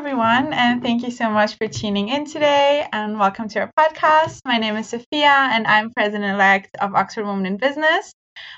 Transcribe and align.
everyone, 0.00 0.54
and 0.54 0.82
thank 0.82 1.02
you 1.02 1.10
so 1.10 1.28
much 1.28 1.56
for 1.56 1.68
tuning 1.68 2.08
in 2.08 2.24
today. 2.24 2.88
And 2.90 3.18
welcome 3.18 3.50
to 3.50 3.60
our 3.60 3.70
podcast. 3.78 4.38
My 4.46 4.56
name 4.56 4.74
is 4.76 4.88
Sophia, 4.88 5.28
and 5.28 5.66
I'm 5.66 5.92
president 5.92 6.32
elect 6.32 6.74
of 6.80 6.94
Oxford 6.94 7.26
Women 7.26 7.44
in 7.44 7.58
Business. 7.58 8.10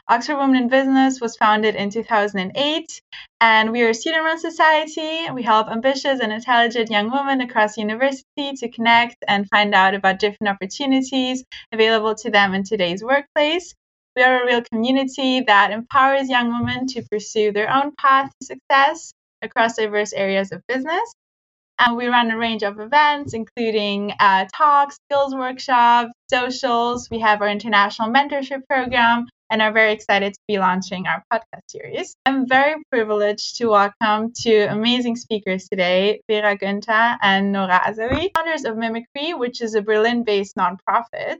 Oxford 0.08 0.36
Women 0.36 0.54
in 0.54 0.68
Business 0.68 1.20
was 1.20 1.36
founded 1.36 1.74
in 1.74 1.90
2008, 1.90 3.02
and 3.40 3.72
we 3.72 3.82
are 3.82 3.88
a 3.88 3.94
student 3.94 4.22
run 4.22 4.38
society. 4.38 5.28
We 5.32 5.42
help 5.42 5.66
ambitious 5.68 6.20
and 6.20 6.32
intelligent 6.32 6.90
young 6.90 7.10
women 7.10 7.40
across 7.40 7.74
the 7.74 7.80
university 7.80 8.52
to 8.58 8.68
connect 8.70 9.16
and 9.26 9.48
find 9.48 9.74
out 9.74 9.96
about 9.96 10.20
different 10.20 10.48
opportunities 10.54 11.42
available 11.72 12.14
to 12.14 12.30
them 12.30 12.54
in 12.54 12.62
today's 12.62 13.02
workplace. 13.02 13.74
We 14.14 14.22
are 14.22 14.44
a 14.44 14.46
real 14.46 14.62
community 14.62 15.40
that 15.40 15.72
empowers 15.72 16.28
young 16.28 16.52
women 16.52 16.86
to 16.86 17.02
pursue 17.10 17.50
their 17.50 17.68
own 17.68 17.96
path 17.98 18.30
to 18.30 18.46
success 18.46 19.12
across 19.42 19.74
diverse 19.74 20.12
areas 20.12 20.52
of 20.52 20.62
business. 20.68 21.12
And 21.78 21.96
we 21.96 22.06
run 22.06 22.30
a 22.30 22.36
range 22.36 22.62
of 22.62 22.78
events, 22.78 23.34
including 23.34 24.12
uh, 24.20 24.46
talks, 24.54 24.98
skills 25.08 25.34
workshops, 25.34 26.12
socials. 26.30 27.08
We 27.10 27.18
have 27.20 27.42
our 27.42 27.48
international 27.48 28.08
mentorship 28.08 28.66
program 28.68 29.26
and 29.50 29.60
are 29.60 29.72
very 29.72 29.92
excited 29.92 30.32
to 30.32 30.40
be 30.48 30.58
launching 30.58 31.06
our 31.06 31.22
podcast 31.32 31.62
series. 31.68 32.14
I'm 32.24 32.48
very 32.48 32.82
privileged 32.90 33.56
to 33.58 33.66
welcome 33.66 34.32
two 34.32 34.66
amazing 34.70 35.16
speakers 35.16 35.68
today, 35.68 36.22
Vera 36.28 36.56
Günther 36.56 37.18
and 37.20 37.52
Nora 37.52 37.80
Azzaoui, 37.86 38.30
founders 38.34 38.64
of 38.64 38.76
mimycri, 38.76 39.38
which 39.38 39.60
is 39.60 39.74
a 39.74 39.82
Berlin 39.82 40.24
based 40.24 40.56
nonprofit. 40.56 41.36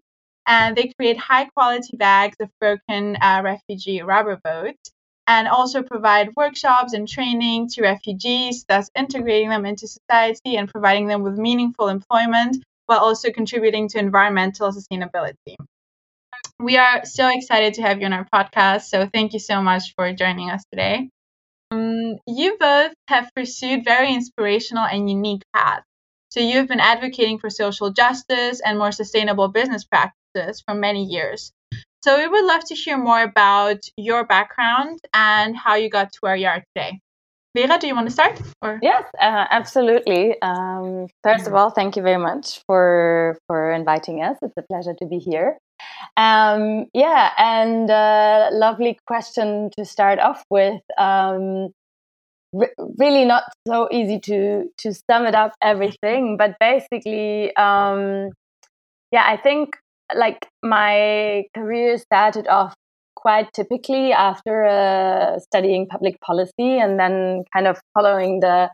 And 0.47 0.77
they 0.77 0.93
create 0.99 1.19
high 1.19 1.47
quality 1.57 1.97
bags 1.97 2.37
of 2.41 2.51
broken 2.61 3.17
uh, 3.23 3.43
refugee 3.45 4.03
rubber 4.03 4.41
boats 4.45 4.91
and 5.27 5.49
also 5.49 5.83
provide 5.83 6.35
workshops 6.37 6.93
and 6.93 7.09
training 7.09 7.69
to 7.69 7.83
refugees, 7.83 8.65
thus 8.69 8.91
integrating 8.97 9.49
them 9.49 9.65
into 9.67 9.87
society 9.87 10.57
and 10.57 10.69
providing 10.69 11.07
them 11.07 11.23
with 11.23 11.37
meaningful 11.39 11.89
employment 11.89 12.65
while 12.87 13.01
also 13.01 13.31
contributing 13.31 13.89
to 13.89 13.99
environmental 13.99 14.71
sustainability. 14.73 15.57
We 16.59 16.77
are 16.77 17.05
so 17.05 17.29
excited 17.29 17.75
to 17.75 17.83
have 17.83 18.01
you 18.01 18.07
on 18.07 18.13
our 18.13 18.27
podcast, 18.33 18.83
so 18.83 19.09
thank 19.13 19.33
you 19.33 19.39
so 19.39 19.63
much 19.63 19.95
for 19.95 20.13
joining 20.13 20.51
us 20.51 20.65
today. 20.71 21.11
Um, 21.71 22.19
you 22.27 22.57
both 22.59 22.93
have 23.09 23.31
pursued 23.35 23.85
very 23.85 24.13
inspirational 24.15 24.85
and 24.85 25.09
unique 25.09 25.43
paths. 25.55 25.87
So, 26.31 26.41
you've 26.41 26.69
been 26.69 26.81
advocating 26.81 27.39
for 27.39 27.51
social 27.51 27.91
justice 27.91 28.61
and 28.65 28.79
more 28.79 28.93
sustainable 28.93 29.49
business 29.49 29.85
practices 29.85 30.63
for 30.67 30.75
many 30.75 31.05
years. 31.05 31.53
So 32.05 32.19
we 32.19 32.27
would 32.27 32.45
love 32.45 32.65
to 32.65 32.75
hear 32.75 32.99
more 32.99 33.23
about 33.23 33.79
your 33.97 34.25
background 34.25 34.99
and 35.15 35.57
how 35.57 35.77
you 35.77 35.89
got 35.89 36.13
to 36.13 36.19
where 36.21 36.35
you 36.35 36.49
are 36.49 36.65
today. 36.75 37.01
Vera, 37.55 37.79
do 37.79 37.87
you 37.87 37.95
want 37.95 38.09
to 38.09 38.13
start? 38.13 38.41
Or? 38.63 38.81
Yes, 38.83 39.05
uh, 39.21 39.47
absolutely. 39.51 40.41
Um, 40.41 41.07
first 41.23 41.47
of 41.47 41.55
all, 41.55 41.71
thank 41.71 41.97
you 41.97 42.03
very 42.03 42.19
much 42.19 42.63
for 42.67 43.39
for 43.47 43.71
inviting 43.73 44.23
us. 44.23 44.37
It's 44.43 44.55
a 44.57 44.63
pleasure 44.63 44.95
to 44.99 45.07
be 45.07 45.19
here. 45.19 45.59
Um, 46.17 46.87
yeah, 46.95 47.33
and 47.37 47.91
uh, 47.91 48.49
lovely 48.53 48.99
question 49.07 49.71
to 49.77 49.85
start 49.85 50.19
off 50.19 50.43
with. 50.51 50.81
Um, 50.99 51.69
re- 52.53 52.75
really 52.99 53.27
not 53.27 53.45
so 53.69 53.89
easy 53.93 54.19
to 54.21 54.65
to 54.79 54.95
sum 54.95 55.27
it 55.27 55.35
up 55.35 55.53
everything, 55.61 56.39
but 56.39 56.57
basically, 56.59 57.55
um, 57.57 58.31
yeah, 59.13 59.25
I 59.27 59.37
think 59.37 59.77
like 60.17 60.47
my 60.63 61.45
career 61.55 61.99
started 61.99 62.49
off 62.49 62.75
quite 63.17 63.53
typically 63.53 64.13
after 64.13 64.65
uh, 64.65 65.39
studying 65.39 65.87
public 65.87 66.21
policy 66.21 66.79
and 66.79 66.99
then 66.99 67.45
kind 67.53 67.67
of 67.67 67.79
following 67.95 68.41
the 68.41 68.69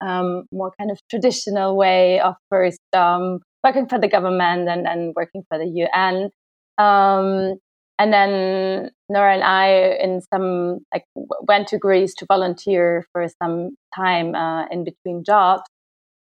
um, 0.00 0.44
more 0.52 0.72
kind 0.78 0.90
of 0.90 0.98
traditional 1.08 1.76
way 1.76 2.20
of 2.20 2.34
first 2.50 2.80
um, 2.94 3.38
working 3.62 3.88
for 3.88 3.98
the 3.98 4.08
government 4.08 4.68
and 4.68 4.84
then 4.84 5.12
working 5.14 5.44
for 5.48 5.58
the 5.58 5.66
UN. 5.66 6.30
Um, 6.78 7.58
and 7.98 8.12
then 8.12 8.90
Nora 9.08 9.34
and 9.34 9.44
I, 9.44 9.96
in 10.02 10.20
some 10.34 10.80
like, 10.92 11.04
went 11.46 11.68
to 11.68 11.78
Greece 11.78 12.14
to 12.16 12.26
volunteer 12.26 13.04
for 13.12 13.28
some 13.40 13.76
time 13.94 14.34
uh, 14.34 14.66
in 14.68 14.82
between 14.82 15.22
jobs. 15.24 15.62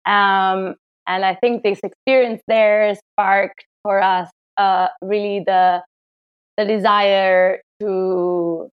Um, 0.05 0.75
and 1.07 1.25
I 1.25 1.35
think 1.41 1.63
this 1.63 1.79
experience 1.83 2.41
there 2.47 2.93
sparked 3.13 3.65
for 3.83 4.01
us 4.01 4.29
uh, 4.57 4.87
really 5.01 5.43
the 5.45 5.81
the 6.57 6.65
desire 6.65 7.61
to 7.79 8.69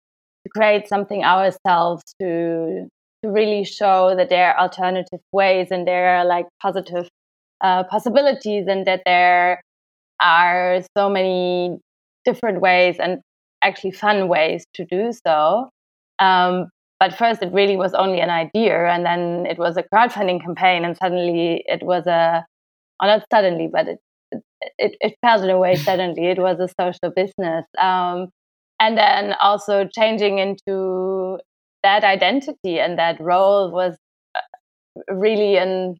to 0.45 0.49
create 0.49 0.87
something 0.87 1.23
ourselves 1.23 2.03
to 2.21 2.87
to 3.23 3.29
really 3.29 3.63
show 3.63 4.15
that 4.15 4.29
there 4.29 4.53
are 4.53 4.59
alternative 4.59 5.19
ways 5.31 5.69
and 5.71 5.87
there 5.87 6.17
are 6.17 6.25
like 6.25 6.45
positive 6.61 7.07
uh, 7.61 7.83
possibilities 7.85 8.65
and 8.67 8.85
that 8.85 9.01
there 9.05 9.61
are 10.21 10.81
so 10.97 11.09
many 11.09 11.77
different 12.25 12.61
ways 12.61 12.97
and 12.99 13.21
actually 13.63 13.91
fun 13.91 14.27
ways 14.27 14.65
to 14.73 14.85
do 14.85 15.11
so. 15.25 15.69
Um, 16.19 16.67
but 16.99 17.13
first, 17.17 17.41
it 17.41 17.51
really 17.51 17.75
was 17.75 17.93
only 17.93 18.21
an 18.21 18.29
idea, 18.29 18.87
and 18.87 19.05
then 19.05 19.45
it 19.45 19.57
was 19.57 19.75
a 19.75 19.83
crowdfunding 19.83 20.41
campaign, 20.41 20.85
and 20.85 20.95
suddenly 20.95 21.63
it 21.65 21.83
was 21.83 22.07
a, 22.07 22.45
not 23.01 23.25
suddenly, 23.29 23.67
but 23.67 23.87
it 23.89 23.99
it, 24.77 24.95
it 24.99 25.15
felt 25.21 25.43
in 25.43 25.49
a 25.49 25.57
way 25.57 25.75
suddenly 25.75 26.27
it 26.27 26.39
was 26.39 26.59
a 26.59 26.69
social 26.79 27.13
business 27.15 27.65
um, 27.81 28.29
and 28.79 28.97
then 28.97 29.33
also 29.41 29.87
changing 29.93 30.39
into 30.39 31.37
that 31.83 32.03
identity 32.03 32.79
and 32.79 32.97
that 32.97 33.19
role 33.19 33.71
was 33.71 33.95
uh, 34.35 35.13
really 35.13 35.57
an 35.57 35.95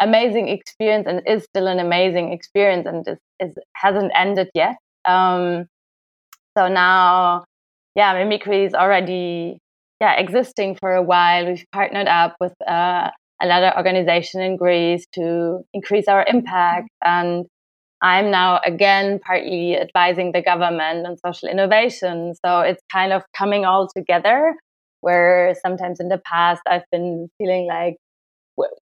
amazing 0.00 0.48
experience 0.48 1.06
and 1.08 1.22
is 1.26 1.44
still 1.44 1.66
an 1.66 1.78
amazing 1.78 2.32
experience 2.32 2.86
and 2.86 3.06
is, 3.08 3.18
is 3.40 3.54
hasn't 3.74 4.12
ended 4.14 4.48
yet 4.54 4.76
um, 5.04 5.66
so 6.56 6.68
now 6.68 7.44
yeah 7.94 8.14
mimycri 8.14 8.66
is 8.66 8.74
already 8.74 9.58
yeah 10.00 10.14
existing 10.18 10.76
for 10.76 10.94
a 10.94 11.02
while. 11.02 11.46
We've 11.46 11.64
partnered 11.72 12.08
up 12.08 12.36
with 12.40 12.54
uh, 12.66 13.10
another 13.40 13.74
organization 13.76 14.40
in 14.40 14.56
greece 14.56 15.06
to 15.12 15.60
increase 15.72 16.08
our 16.08 16.24
impact 16.26 16.88
and 17.04 17.46
I'm 18.02 18.30
now 18.30 18.60
again 18.64 19.18
partly 19.24 19.76
advising 19.76 20.32
the 20.32 20.42
government 20.42 21.06
on 21.06 21.16
social 21.24 21.48
innovation. 21.48 22.34
So 22.44 22.60
it's 22.60 22.82
kind 22.92 23.12
of 23.12 23.22
coming 23.36 23.64
all 23.64 23.88
together 23.88 24.54
where 25.00 25.54
sometimes 25.62 26.00
in 26.00 26.08
the 26.08 26.18
past 26.18 26.62
I've 26.68 26.84
been 26.90 27.28
feeling 27.38 27.66
like, 27.66 27.96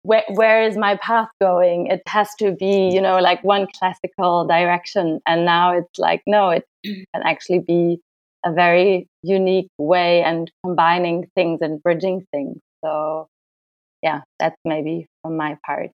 where, 0.03 0.25
where 0.28 0.65
is 0.65 0.76
my 0.76 0.97
path 0.97 1.28
going? 1.41 1.87
It 1.87 2.03
has 2.06 2.28
to 2.41 2.53
be, 2.53 2.91
you 2.93 3.00
know, 3.00 3.19
like 3.19 3.43
one 3.44 3.69
classical 3.78 4.47
direction. 4.47 5.21
And 5.27 5.44
now 5.44 5.77
it's 5.77 5.98
like, 5.98 6.22
no, 6.27 6.50
it 6.50 6.65
mm. 6.87 7.04
can 7.15 7.22
actually 7.25 7.60
be 7.60 8.00
a 8.44 8.53
very 8.53 9.06
unique 9.22 9.69
way 9.78 10.22
and 10.22 10.50
combining 10.65 11.28
things 11.37 11.60
and 11.62 11.81
bridging 11.82 12.27
things. 12.32 12.59
So, 12.84 13.28
yeah, 14.03 14.22
that's 14.38 14.56
maybe 14.65 15.06
from 15.22 15.37
my 15.37 15.56
part 15.65 15.91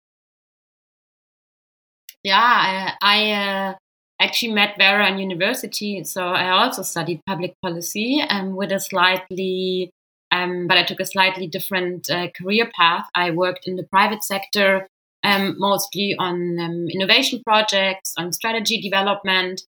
yeah, 2.27 2.41
I, 2.41 2.93
I 3.01 3.31
uh, 3.31 3.75
actually 4.21 4.53
met 4.53 4.77
Vera 4.77 5.09
in 5.09 5.19
university, 5.19 6.03
so 6.03 6.27
I 6.27 6.51
also 6.51 6.83
studied 6.83 7.23
public 7.25 7.55
policy 7.63 8.21
um, 8.29 8.57
with 8.57 8.73
a 8.73 8.81
slightly, 8.81 9.93
um, 10.33 10.67
but 10.67 10.77
I 10.77 10.83
took 10.83 10.99
a 10.99 11.07
slightly 11.07 11.47
different 11.47 12.11
uh, 12.11 12.27
career 12.37 12.69
path. 12.77 13.07
I 13.15 13.31
worked 13.31 13.69
in 13.69 13.77
the 13.77 13.87
private 13.93 14.25
sector, 14.25 14.89
um, 15.23 15.55
mostly 15.59 16.17
on 16.19 16.59
um, 16.59 16.89
innovation 16.89 17.43
projects, 17.47 18.13
on 18.19 18.33
strategy 18.33 18.81
development, 18.81 19.63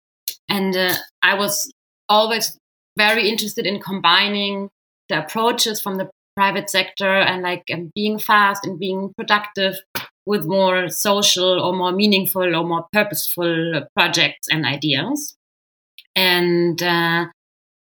and 0.49 0.77
uh, 0.77 0.94
I 1.23 1.35
was 1.35 1.71
always 2.09 2.59
very 2.97 3.29
interested 3.31 3.67
in 3.67 3.79
combining 3.79 4.69
the 5.09 5.25
approaches 5.25 5.81
from 5.81 5.97
the 5.97 6.11
private 6.35 6.71
sector 6.71 7.09
and 7.09 7.43
like 7.43 7.62
um, 7.73 7.93
being 7.94 8.19
fast 8.19 8.67
and 8.67 8.81
being 8.81 9.12
productive 9.17 9.77
with 10.29 10.45
more 10.45 10.91
social 10.91 11.59
or 11.59 11.73
more 11.73 11.91
meaningful 11.91 12.55
or 12.55 12.63
more 12.63 12.87
purposeful 12.93 13.83
projects 13.97 14.47
and 14.51 14.67
ideas. 14.67 15.35
And 16.15 16.83
uh, 16.83 17.29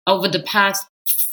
over 0.06 0.27
the 0.27 0.44
past 0.44 0.86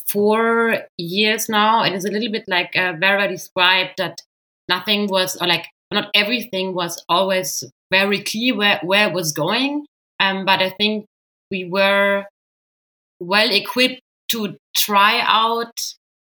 four 0.08 0.78
years 0.96 1.50
now, 1.50 1.84
it 1.84 1.92
is 1.92 2.06
a 2.06 2.10
little 2.10 2.32
bit 2.32 2.44
like 2.48 2.74
uh, 2.74 2.94
Vera 2.98 3.28
described 3.28 3.92
that 3.98 4.22
nothing 4.70 5.06
was, 5.06 5.36
or 5.36 5.46
like 5.46 5.66
not 5.92 6.08
everything 6.14 6.74
was 6.74 7.04
always 7.10 7.62
very 7.90 8.22
clear 8.22 8.56
where, 8.56 8.80
where 8.82 9.08
it 9.08 9.12
was 9.12 9.32
going. 9.32 9.84
Um, 10.18 10.46
but 10.46 10.62
I 10.62 10.70
think 10.70 11.04
we 11.50 11.68
were 11.68 12.24
well 13.20 13.50
equipped 13.52 14.00
to 14.30 14.56
try 14.74 15.20
out 15.20 15.78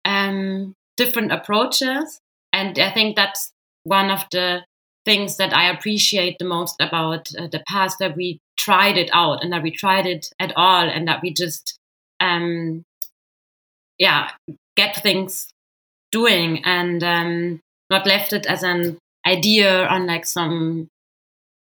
um, 0.05 0.75
different 0.97 1.31
approaches. 1.31 2.19
And 2.53 2.77
I 2.77 2.91
think 2.91 3.15
that's 3.15 3.54
one 3.85 4.11
of 4.11 4.25
the 4.33 4.65
things 5.05 5.37
that 5.37 5.53
I 5.53 5.71
appreciate 5.71 6.39
the 6.39 6.45
most 6.45 6.77
about 6.81 7.31
uh, 7.39 7.47
the 7.47 7.63
past 7.69 7.99
that 7.99 8.17
we 8.17 8.39
tried 8.57 8.97
it 8.97 9.11
out 9.13 9.43
and 9.43 9.53
that 9.53 9.63
we 9.63 9.71
tried 9.71 10.07
it 10.07 10.29
at 10.41 10.53
all 10.57 10.89
and 10.89 11.07
that 11.07 11.23
we 11.23 11.33
just, 11.33 11.79
um, 12.21 12.83
yeah, 13.99 14.31
get 14.77 14.97
things 14.97 15.49
doing 16.11 16.65
and 16.65 17.05
um, 17.05 17.61
not 17.91 18.07
left 18.07 18.33
it 18.33 18.47
as 18.47 18.63
an 18.63 18.99
idea 19.27 19.87
on 19.87 20.07
like 20.07 20.25
some 20.27 20.89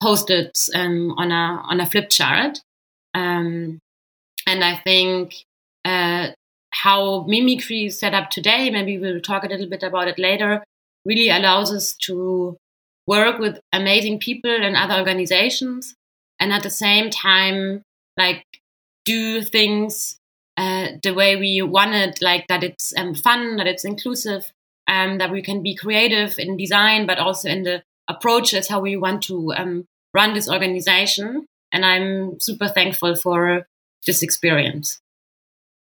post-its 0.03 0.71
um, 0.75 1.13
on 1.17 1.31
a 1.31 1.63
on 1.69 1.81
a 1.81 1.87
flip 1.87 2.09
chart. 2.11 2.61
Um, 3.15 3.79
and 4.47 4.65
I 4.65 4.77
think 4.77 5.35
uh, 5.85 6.29
how 6.71 7.25
mimycri 7.25 7.87
is 7.87 7.99
set 7.99 8.15
up 8.15 8.31
today, 8.31 8.71
maybe 8.71 8.99
we'll 8.99 9.21
talk 9.21 9.45
a 9.45 9.49
little 9.49 9.69
bit 9.69 9.83
about 9.83 10.09
it 10.09 10.19
later, 10.19 10.65
really 11.05 11.29
allows 11.29 11.73
us 11.73 11.95
to 12.07 12.57
work 13.07 13.39
with 13.39 13.61
amazing 13.73 14.19
people 14.19 14.51
and 14.51 14.77
other 14.77 14.95
organizations, 14.95 15.95
and 16.41 16.53
at 16.53 16.63
the 16.63 16.71
same 16.71 17.11
time, 17.11 17.83
like 18.17 18.45
do 19.05 19.43
things 19.43 20.19
uh, 20.57 20.89
the 21.03 21.13
way 21.13 21.37
we 21.37 21.61
want 21.63 21.95
it, 21.95 22.23
like 22.23 22.47
that 22.49 22.63
it's 22.63 22.93
um, 22.97 23.15
fun, 23.15 23.57
that 23.57 23.67
it's 23.67 23.85
inclusive, 23.85 24.53
um, 24.89 25.19
that 25.19 25.31
we 25.31 25.43
can 25.43 25.63
be 25.63 25.75
creative 25.75 26.39
in 26.39 26.57
design, 26.57 27.07
but 27.07 27.19
also 27.19 27.49
in 27.49 27.65
the 27.65 27.83
approaches 28.09 28.69
how 28.69 28.81
we 28.81 28.97
want 28.97 29.23
to 29.23 29.53
um, 29.57 29.85
run 30.15 30.35
this 30.35 30.49
organization. 30.49 31.47
And 31.73 31.85
I'm 31.85 32.39
super 32.41 32.69
thankful 32.69 33.17
for 33.17 33.67
this 34.07 34.23
experience. 34.23 35.01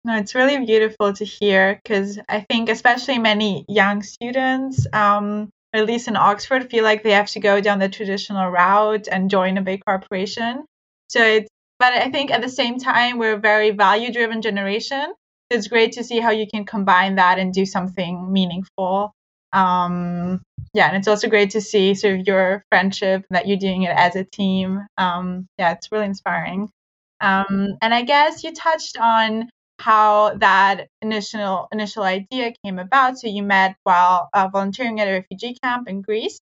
No, 0.05 0.17
it's 0.17 0.35
really 0.35 0.65
beautiful 0.65 1.13
to 1.13 1.23
hear 1.23 1.79
because 1.81 2.19
I 2.27 2.41
think, 2.41 2.69
especially 2.69 3.19
many 3.19 3.65
young 3.69 4.03
students, 4.03 4.85
um, 4.91 5.49
at 5.71 5.85
least 5.85 6.09
in 6.09 6.17
Oxford, 6.17 6.69
feel 6.69 6.83
like 6.83 7.03
they 7.03 7.11
have 7.11 7.29
to 7.31 7.39
go 7.39 7.61
down 7.61 7.79
the 7.79 7.87
traditional 7.87 8.49
route 8.49 9.07
and 9.09 9.29
join 9.29 9.57
a 9.57 9.61
big 9.61 9.83
corporation. 9.85 10.65
So 11.07 11.23
it's, 11.23 11.49
but 11.79 11.93
I 11.93 12.11
think 12.11 12.31
at 12.31 12.41
the 12.41 12.49
same 12.49 12.79
time, 12.79 13.17
we're 13.17 13.35
a 13.35 13.39
very 13.39 13.71
value 13.71 14.11
driven 14.11 14.41
generation. 14.41 15.13
It's 15.49 15.67
great 15.67 15.93
to 15.93 16.03
see 16.03 16.19
how 16.19 16.31
you 16.31 16.47
can 16.47 16.65
combine 16.65 17.15
that 17.15 17.39
and 17.39 17.53
do 17.53 17.65
something 17.65 18.31
meaningful. 18.31 19.13
Um, 19.53 20.41
yeah, 20.73 20.87
and 20.87 20.97
it's 20.97 21.07
also 21.07 21.29
great 21.29 21.51
to 21.51 21.61
see 21.61 21.93
sort 21.93 22.19
of 22.19 22.27
your 22.27 22.63
friendship 22.69 23.25
that 23.29 23.47
you're 23.47 23.57
doing 23.57 23.83
it 23.83 23.95
as 23.95 24.15
a 24.17 24.25
team. 24.25 24.85
Um, 24.97 25.45
yeah, 25.57 25.71
it's 25.71 25.91
really 25.91 26.05
inspiring. 26.05 26.69
Um, 27.21 27.77
and 27.81 27.93
I 27.93 28.01
guess 28.01 28.43
you 28.43 28.51
touched 28.51 28.97
on 28.97 29.49
how 29.83 30.33
that 30.37 30.87
initial 31.01 31.67
initial 31.71 32.03
idea 32.03 32.53
came 32.63 32.79
about. 32.79 33.19
So 33.19 33.27
you 33.27 33.43
met 33.43 33.75
while 33.83 34.29
uh, 34.33 34.47
volunteering 34.47 35.01
at 35.01 35.09
a 35.09 35.11
refugee 35.11 35.57
camp 35.61 35.89
in 35.89 36.01
Greece. 36.01 36.39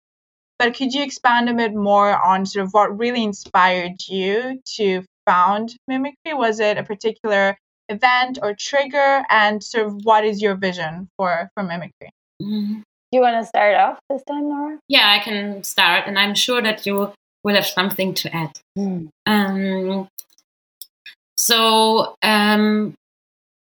But 0.58 0.76
could 0.76 0.94
you 0.94 1.04
expand 1.04 1.48
a 1.48 1.54
bit 1.54 1.74
more 1.74 2.12
on 2.22 2.46
sort 2.46 2.66
of 2.66 2.74
what 2.74 3.00
really 3.00 3.24
inspired 3.24 3.96
you 4.10 4.60
to 4.76 5.04
found 5.26 5.74
mimycri? 5.90 6.34
Was 6.34 6.60
it 6.60 6.78
a 6.78 6.84
particular 6.84 7.58
event 7.88 8.40
or 8.42 8.54
trigger? 8.60 9.24
And 9.30 9.64
sort 9.64 9.88
of 9.88 9.94
what 10.04 10.26
is 10.26 10.42
your 10.42 10.56
vision 10.56 11.08
for 11.16 11.50
for 11.54 11.64
mimycri? 11.64 12.10
Mm-hmm. 12.42 12.82
Do 13.12 13.18
you 13.18 13.22
want 13.22 13.42
to 13.42 13.48
start 13.48 13.76
off 13.76 14.00
this 14.10 14.22
time, 14.24 14.50
Nora? 14.50 14.80
Yeah, 14.90 15.10
I 15.10 15.24
can 15.24 15.64
start, 15.64 16.04
and 16.08 16.20
I'm 16.20 16.36
sure 16.36 16.62
that 16.62 16.86
you 16.86 17.14
will 17.44 17.56
have 17.56 17.66
something 17.66 18.14
to 18.16 18.36
add. 18.36 18.60
Mm. 18.78 19.10
Um, 19.26 20.08
so 21.38 22.16
um, 22.22 22.94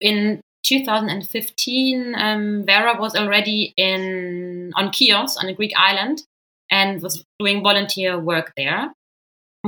in 0.00 0.40
2015, 0.64 2.14
um, 2.16 2.64
Vera 2.64 3.00
was 3.00 3.14
already 3.14 3.72
in 3.76 4.72
on 4.76 4.92
Chios 4.92 5.36
on 5.36 5.48
a 5.48 5.54
Greek 5.54 5.72
island 5.76 6.22
and 6.70 7.02
was 7.02 7.24
doing 7.38 7.62
volunteer 7.62 8.18
work 8.18 8.52
there. 8.56 8.92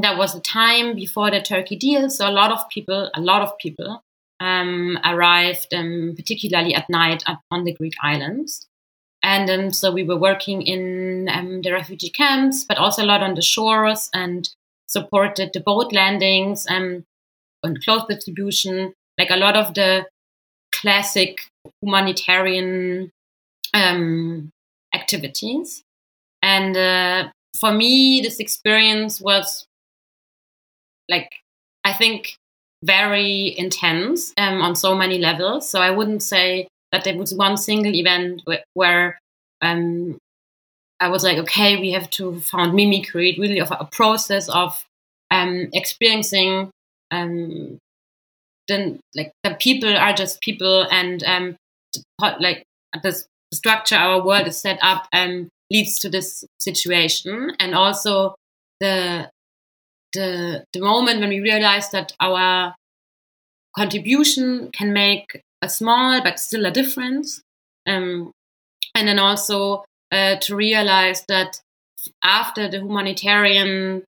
That 0.00 0.16
was 0.16 0.34
the 0.34 0.40
time 0.40 0.94
before 0.94 1.30
the 1.30 1.42
Turkey 1.42 1.76
deal, 1.76 2.08
so 2.08 2.28
a 2.28 2.30
lot 2.30 2.50
of 2.50 2.68
people, 2.70 3.10
a 3.14 3.20
lot 3.20 3.42
of 3.42 3.58
people, 3.58 4.02
um, 4.40 4.98
arrived, 5.04 5.72
um, 5.74 6.14
particularly 6.16 6.74
at 6.74 6.88
night 6.88 7.22
on 7.50 7.64
the 7.64 7.74
Greek 7.74 7.94
islands. 8.02 8.66
And 9.22 9.48
um, 9.50 9.70
so 9.70 9.92
we 9.92 10.02
were 10.02 10.18
working 10.18 10.62
in 10.62 11.28
um, 11.30 11.62
the 11.62 11.72
refugee 11.72 12.10
camps, 12.10 12.64
but 12.64 12.78
also 12.78 13.04
a 13.04 13.06
lot 13.06 13.22
on 13.22 13.34
the 13.34 13.42
shores 13.42 14.08
and 14.12 14.48
supported 14.88 15.50
the 15.52 15.60
boat 15.60 15.92
landings 15.92 16.66
um, 16.68 17.04
and 17.62 17.82
clothes 17.84 18.06
distribution, 18.08 18.94
like 19.18 19.30
a 19.30 19.36
lot 19.36 19.56
of 19.56 19.74
the 19.74 20.06
classic 20.72 21.48
humanitarian 21.80 23.10
um, 23.74 24.50
activities. 24.94 25.82
And 26.42 26.76
uh, 26.76 27.28
for 27.60 27.72
me, 27.72 28.20
this 28.22 28.40
experience 28.40 29.20
was 29.20 29.66
like, 31.08 31.30
I 31.84 31.92
think, 31.92 32.36
very 32.84 33.54
intense 33.56 34.32
um, 34.36 34.60
on 34.60 34.74
so 34.74 34.94
many 34.94 35.18
levels. 35.18 35.68
So 35.68 35.80
I 35.80 35.90
wouldn't 35.90 36.22
say 36.22 36.66
that 36.90 37.04
there 37.04 37.16
was 37.16 37.32
one 37.32 37.56
single 37.56 37.94
event 37.94 38.42
where, 38.74 39.18
um, 39.60 40.18
I 41.00 41.08
was 41.08 41.24
like, 41.24 41.38
okay, 41.38 41.76
we 41.80 41.92
have 41.92 42.10
to 42.10 42.40
found 42.40 42.74
mimycri, 42.74 43.38
really 43.38 43.60
of 43.60 43.72
a 43.72 43.88
process 43.90 44.48
of 44.48 44.84
um, 45.30 45.68
experiencing 45.72 46.70
um, 47.10 47.78
then 48.72 49.00
like 49.14 49.32
the 49.44 49.54
people 49.54 49.96
are 49.96 50.12
just 50.12 50.40
people 50.40 50.86
and 50.90 51.22
um, 51.24 51.56
like 52.40 52.64
the 53.02 53.22
structure 53.52 53.96
our 53.96 54.24
world 54.24 54.46
is 54.46 54.60
set 54.60 54.78
up 54.82 55.06
um, 55.12 55.48
leads 55.70 55.98
to 56.00 56.08
this 56.08 56.44
situation. 56.60 57.52
And 57.60 57.74
also 57.74 58.34
the 58.80 59.30
the 60.12 60.64
the 60.72 60.80
moment 60.80 61.20
when 61.20 61.30
we 61.30 61.40
realize 61.40 61.90
that 61.90 62.12
our 62.20 62.74
contribution 63.76 64.70
can 64.72 64.92
make 64.92 65.42
a 65.62 65.68
small 65.68 66.20
but 66.22 66.38
still 66.38 66.66
a 66.66 66.70
difference 66.70 67.40
um, 67.86 68.32
and 68.94 69.08
then 69.08 69.18
also 69.18 69.84
uh, 70.10 70.36
to 70.36 70.54
realize 70.54 71.24
that 71.28 71.60
after 72.22 72.68
the 72.68 72.78
humanitarian 72.78 74.04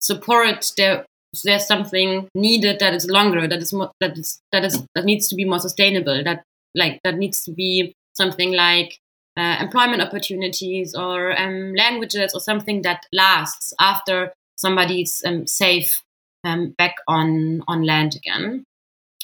support 0.00 0.72
there 0.78 1.04
there's 1.44 1.66
something 1.66 2.28
needed 2.34 2.78
that 2.80 2.94
is 2.94 3.08
longer 3.08 3.46
that 3.46 3.60
is 3.60 3.72
more 3.72 3.90
that 4.00 4.18
is 4.18 4.40
that 4.52 4.64
is 4.64 4.84
that 4.94 5.04
needs 5.04 5.28
to 5.28 5.36
be 5.36 5.44
more 5.44 5.60
sustainable 5.60 6.22
that 6.24 6.42
like 6.74 7.00
that 7.04 7.16
needs 7.16 7.44
to 7.44 7.52
be 7.52 7.94
something 8.14 8.52
like 8.52 8.98
uh, 9.36 9.56
employment 9.60 10.02
opportunities 10.02 10.94
or 10.94 11.38
um, 11.40 11.74
languages 11.74 12.34
or 12.34 12.40
something 12.40 12.82
that 12.82 13.06
lasts 13.12 13.72
after 13.80 14.32
somebody's 14.56 15.22
um, 15.24 15.46
safe 15.46 16.02
um, 16.44 16.74
back 16.76 16.96
on 17.08 17.62
on 17.68 17.84
land 17.84 18.14
again? 18.16 18.64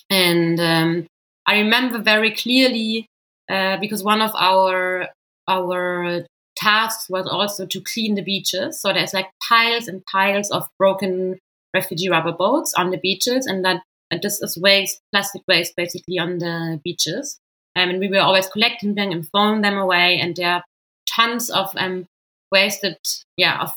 And 0.08 0.60
um, 0.60 1.06
I 1.46 1.58
remember 1.58 1.98
very 1.98 2.30
clearly 2.30 3.06
uh, 3.50 3.78
because 3.78 4.02
one 4.02 4.22
of 4.22 4.32
our 4.34 5.08
our 5.48 6.24
tasks 6.56 7.08
was 7.10 7.26
also 7.26 7.66
to 7.66 7.80
clean 7.80 8.14
the 8.14 8.22
beaches. 8.22 8.80
So 8.80 8.92
there's 8.92 9.12
like 9.12 9.28
piles 9.46 9.88
and 9.88 10.02
piles 10.10 10.50
of 10.50 10.66
broken 10.78 11.38
refugee 11.76 12.08
rubber 12.08 12.32
boats 12.32 12.74
on 12.74 12.90
the 12.90 12.98
beaches, 12.98 13.46
and 13.46 13.64
that 13.64 13.82
and 14.10 14.22
this 14.22 14.40
is 14.40 14.56
waste, 14.56 15.00
plastic 15.12 15.42
waste, 15.48 15.74
basically 15.76 16.18
on 16.18 16.38
the 16.38 16.80
beaches. 16.84 17.38
Um, 17.76 17.90
and 17.90 18.00
we 18.00 18.08
were 18.08 18.20
always 18.20 18.48
collecting 18.48 18.94
them 18.94 19.10
and 19.10 19.28
throwing 19.28 19.60
them 19.62 19.76
away, 19.76 20.18
and 20.20 20.34
there 20.34 20.52
are 20.56 20.64
tons 21.08 21.50
of 21.50 21.70
um, 21.76 22.06
wasted, 22.50 22.98
yeah, 23.36 23.62
of 23.62 23.72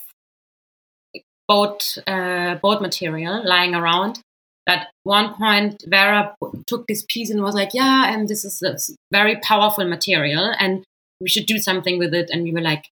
boat 1.47 1.97
uh, 2.07 2.55
boat 2.55 2.81
material 2.81 3.41
lying 3.45 3.75
around. 3.75 4.21
At 4.67 4.87
one 5.03 5.33
point, 5.33 5.83
Vera 5.87 6.35
took 6.67 6.85
this 6.87 7.03
piece 7.09 7.31
and 7.31 7.41
was 7.41 7.55
like, 7.55 7.73
"Yeah, 7.73 8.13
and 8.13 8.27
this 8.27 8.45
is 8.45 8.61
a 8.61 8.77
very 9.11 9.35
powerful 9.37 9.85
material, 9.85 10.53
and 10.59 10.83
we 11.19 11.29
should 11.29 11.47
do 11.47 11.57
something 11.57 11.97
with 11.97 12.13
it." 12.13 12.29
And 12.29 12.43
we 12.43 12.53
were 12.53 12.61
like, 12.61 12.85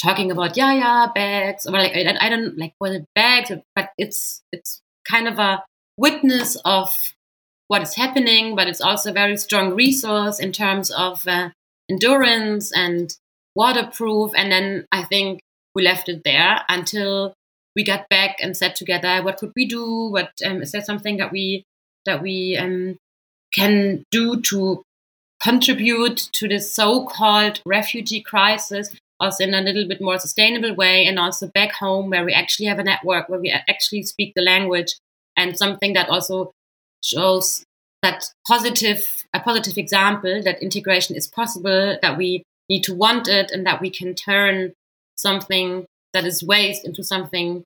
talking 0.00 0.30
about 0.30 0.56
yeah 0.56 0.72
yeah 0.72 1.06
bags 1.14 1.66
or 1.66 1.72
like 1.72 1.94
I, 1.94 2.28
don't 2.28 2.58
like 2.58 2.74
what 2.78 2.92
it 2.92 3.04
bags 3.14 3.50
but 3.74 3.90
it's 3.96 4.42
it's 4.52 4.80
kind 5.08 5.28
of 5.28 5.38
a 5.38 5.62
witness 5.96 6.56
of 6.64 6.94
what 7.68 7.82
is 7.82 7.94
happening 7.94 8.56
but 8.56 8.68
it's 8.68 8.80
also 8.80 9.10
a 9.10 9.14
very 9.14 9.36
strong 9.36 9.74
resource 9.74 10.40
in 10.40 10.52
terms 10.52 10.90
of 10.90 11.26
uh, 11.26 11.50
endurance 11.90 12.72
and 12.74 13.16
waterproof. 13.54 14.32
And 14.36 14.50
then 14.50 14.86
i 14.92 15.04
think 15.04 15.40
we 15.74 15.82
left 15.82 16.08
it 16.08 16.22
there 16.24 16.62
until 16.68 17.34
we 17.76 17.84
got 17.84 18.08
back 18.08 18.36
and 18.40 18.56
sat 18.56 18.76
together 18.76 19.22
what 19.22 19.38
could 19.38 19.52
we 19.56 19.66
do? 19.66 20.08
What 20.10 20.30
um, 20.44 20.62
is 20.62 20.72
there 20.72 20.82
something 20.82 21.16
that 21.18 21.32
we 21.32 21.64
that 22.06 22.22
we 22.22 22.56
um, 22.56 22.96
can 23.52 24.04
do 24.10 24.40
to 24.42 24.82
contribute 25.42 26.16
to 26.32 26.48
this 26.48 26.72
so-called 26.72 27.60
refugee 27.66 28.20
crisis 28.20 28.90
us 29.20 29.40
in 29.40 29.54
a 29.54 29.60
little 29.60 29.86
bit 29.86 30.00
more 30.00 30.18
sustainable 30.18 30.74
way 30.74 31.06
and 31.06 31.18
also 31.18 31.48
back 31.48 31.72
home 31.72 32.10
where 32.10 32.24
we 32.24 32.32
actually 32.32 32.66
have 32.66 32.78
a 32.78 32.84
network 32.84 33.28
where 33.28 33.40
we 33.40 33.50
actually 33.68 34.02
speak 34.02 34.32
the 34.34 34.42
language 34.42 34.94
and 35.36 35.56
something 35.56 35.92
that 35.92 36.08
also 36.08 36.52
shows 37.02 37.64
that 38.02 38.24
positive 38.46 39.24
a 39.32 39.40
positive 39.40 39.78
example 39.78 40.42
that 40.42 40.62
integration 40.62 41.16
is 41.16 41.26
possible 41.26 41.96
that 42.02 42.18
we 42.18 42.42
need 42.68 42.82
to 42.82 42.94
want 42.94 43.28
it 43.28 43.50
and 43.50 43.66
that 43.66 43.80
we 43.80 43.90
can 43.90 44.14
turn 44.14 44.72
something 45.16 45.86
that 46.12 46.24
is 46.24 46.44
waste 46.44 46.84
into 46.84 47.02
something 47.02 47.62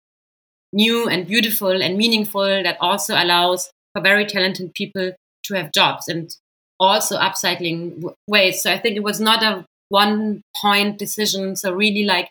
new 0.72 1.08
and 1.08 1.26
beautiful 1.26 1.82
and 1.82 1.96
meaningful 1.96 2.62
that 2.62 2.76
also 2.80 3.14
allows 3.14 3.70
for 3.92 4.02
very 4.02 4.26
talented 4.26 4.72
people 4.74 5.12
to 5.44 5.54
have 5.54 5.72
jobs 5.72 6.08
and 6.08 6.36
also 6.78 7.18
upcycling 7.18 8.12
waste 8.28 8.62
so 8.62 8.72
i 8.72 8.78
think 8.78 8.96
it 8.96 9.02
was 9.02 9.20
not 9.20 9.42
a 9.42 9.64
one 9.88 10.42
point 10.60 10.98
decision. 10.98 11.56
So 11.56 11.72
really 11.72 12.04
like 12.04 12.30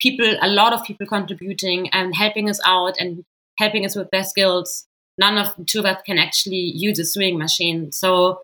people, 0.00 0.34
a 0.40 0.48
lot 0.48 0.72
of 0.72 0.84
people 0.84 1.06
contributing 1.06 1.88
and 1.90 2.14
helping 2.14 2.48
us 2.48 2.60
out 2.64 2.94
and 2.98 3.24
helping 3.58 3.84
us 3.84 3.96
with 3.96 4.10
their 4.10 4.24
skills. 4.24 4.86
None 5.18 5.38
of 5.38 5.54
the 5.56 5.64
two 5.64 5.80
of 5.80 5.86
us 5.86 6.00
can 6.04 6.18
actually 6.18 6.72
use 6.74 6.98
a 6.98 7.04
sewing 7.04 7.38
machine. 7.38 7.92
So 7.92 8.40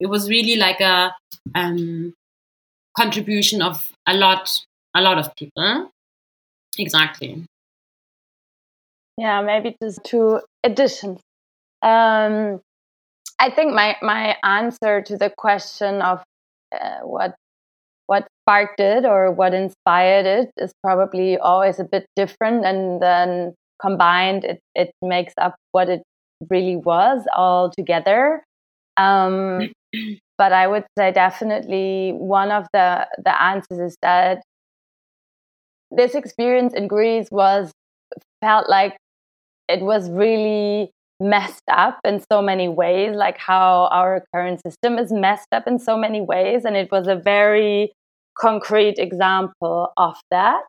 it 0.00 0.06
was 0.06 0.28
really 0.28 0.56
like 0.56 0.80
a 0.80 1.14
um, 1.54 2.14
contribution 2.96 3.62
of 3.62 3.90
a 4.06 4.14
lot, 4.14 4.50
a 4.94 5.02
lot 5.02 5.18
of 5.18 5.34
people. 5.36 5.90
Exactly. 6.78 7.44
Yeah, 9.16 9.42
maybe 9.42 9.76
just 9.80 10.02
two 10.04 10.40
additions. 10.64 11.20
Um, 11.82 12.60
I 13.38 13.50
think 13.50 13.74
my 13.74 13.96
my 14.02 14.36
answer 14.42 15.02
to 15.02 15.16
the 15.16 15.30
question 15.30 16.02
of 16.02 16.22
uh, 16.72 17.00
what 17.00 17.34
what 18.06 18.26
sparked 18.42 18.80
it 18.80 19.04
or 19.04 19.30
what 19.32 19.54
inspired 19.54 20.26
it 20.26 20.50
is 20.58 20.72
probably 20.82 21.38
always 21.38 21.78
a 21.78 21.84
bit 21.84 22.06
different, 22.16 22.64
and 22.64 23.00
then 23.02 23.54
combined, 23.80 24.44
it 24.44 24.60
it 24.74 24.92
makes 25.02 25.34
up 25.38 25.56
what 25.72 25.88
it 25.88 26.02
really 26.50 26.76
was 26.76 27.24
all 27.34 27.70
together. 27.70 28.44
Um, 28.96 29.70
but 30.38 30.52
I 30.52 30.66
would 30.66 30.84
say 30.98 31.12
definitely 31.12 32.12
one 32.12 32.50
of 32.50 32.66
the 32.72 33.06
the 33.24 33.42
answers 33.42 33.78
is 33.78 33.96
that 34.02 34.42
this 35.90 36.14
experience 36.14 36.74
in 36.74 36.88
Greece 36.88 37.28
was 37.30 37.72
felt 38.40 38.68
like 38.68 38.96
it 39.68 39.80
was 39.80 40.10
really 40.10 40.90
messed 41.20 41.62
up 41.70 41.98
in 42.04 42.22
so 42.30 42.42
many 42.42 42.68
ways, 42.68 43.14
like 43.14 43.38
how 43.38 43.88
our 43.92 44.24
current 44.34 44.60
system 44.66 44.98
is 44.98 45.12
messed 45.12 45.48
up 45.52 45.66
in 45.66 45.78
so 45.78 45.96
many 45.96 46.20
ways. 46.20 46.64
And 46.64 46.76
it 46.76 46.90
was 46.90 47.06
a 47.06 47.16
very 47.16 47.92
concrete 48.38 48.98
example 48.98 49.92
of 49.96 50.16
that. 50.30 50.62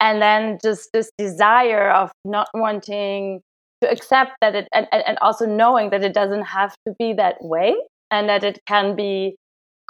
And 0.00 0.20
then 0.20 0.58
just 0.62 0.90
this 0.92 1.10
desire 1.16 1.90
of 1.90 2.12
not 2.24 2.48
wanting 2.52 3.40
to 3.82 3.90
accept 3.90 4.32
that 4.40 4.54
it, 4.54 4.68
and, 4.72 4.86
and 4.92 5.18
also 5.20 5.46
knowing 5.46 5.90
that 5.90 6.04
it 6.04 6.12
doesn't 6.12 6.44
have 6.44 6.74
to 6.86 6.94
be 6.98 7.12
that 7.14 7.36
way 7.40 7.74
and 8.10 8.28
that 8.28 8.44
it 8.44 8.60
can 8.66 8.94
be 8.94 9.36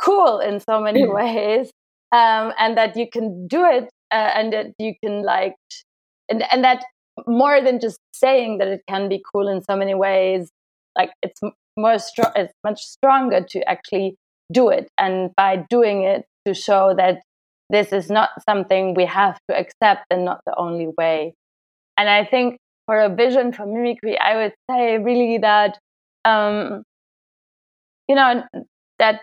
cool 0.01 0.39
in 0.39 0.61
so 0.61 0.81
many 0.81 1.03
mm. 1.03 1.15
ways. 1.15 1.71
Um, 2.13 2.53
and 2.61 2.77
that 2.77 2.97
you 2.97 3.09
can 3.11 3.49
do 3.49 3.65
it 3.65 3.89
uh, 4.13 4.31
and 4.37 4.53
that 4.53 4.67
you 4.79 4.95
can 5.03 5.25
like, 5.25 5.57
and, 6.29 6.45
and 6.53 6.63
that 6.63 6.85
more 7.27 7.61
than 7.63 7.81
just 7.81 8.01
saying 8.13 8.59
that 8.59 8.69
it 8.69 8.83
can 8.89 9.09
be 9.09 9.23
cool 9.33 9.49
in 9.49 9.63
so 9.63 9.77
many 9.77 9.95
ways 9.95 10.51
like 10.97 11.11
it's 11.23 11.41
more 11.77 11.99
strong 11.99 12.33
it's 12.37 12.53
much 12.65 12.83
stronger 12.83 13.45
to 13.49 13.69
actually 13.69 14.17
do 14.53 14.69
it. 14.69 14.89
And 14.99 15.31
by 15.37 15.65
doing 15.71 16.03
it 16.03 16.25
to 16.47 16.55
show 16.55 16.95
that 16.97 17.23
this 17.71 17.93
is 17.93 18.11
not 18.11 18.31
something 18.49 18.95
we 18.95 19.07
have 19.07 19.39
to 19.49 19.57
accept 19.57 20.05
and 20.11 20.25
not 20.25 20.41
the 20.47 20.55
only 20.57 20.89
way. 20.99 21.35
And 21.97 22.09
i 22.09 22.25
think 22.25 22.59
for 22.87 23.01
a 23.01 23.15
vision 23.15 23.53
for 23.53 23.67
mimycri 23.67 24.19
i 24.21 24.37
would 24.37 24.53
say 24.71 24.99
really 24.99 25.39
that 25.39 25.79
um 26.25 26.83
you 28.09 28.15
know 28.15 28.43
that 28.99 29.23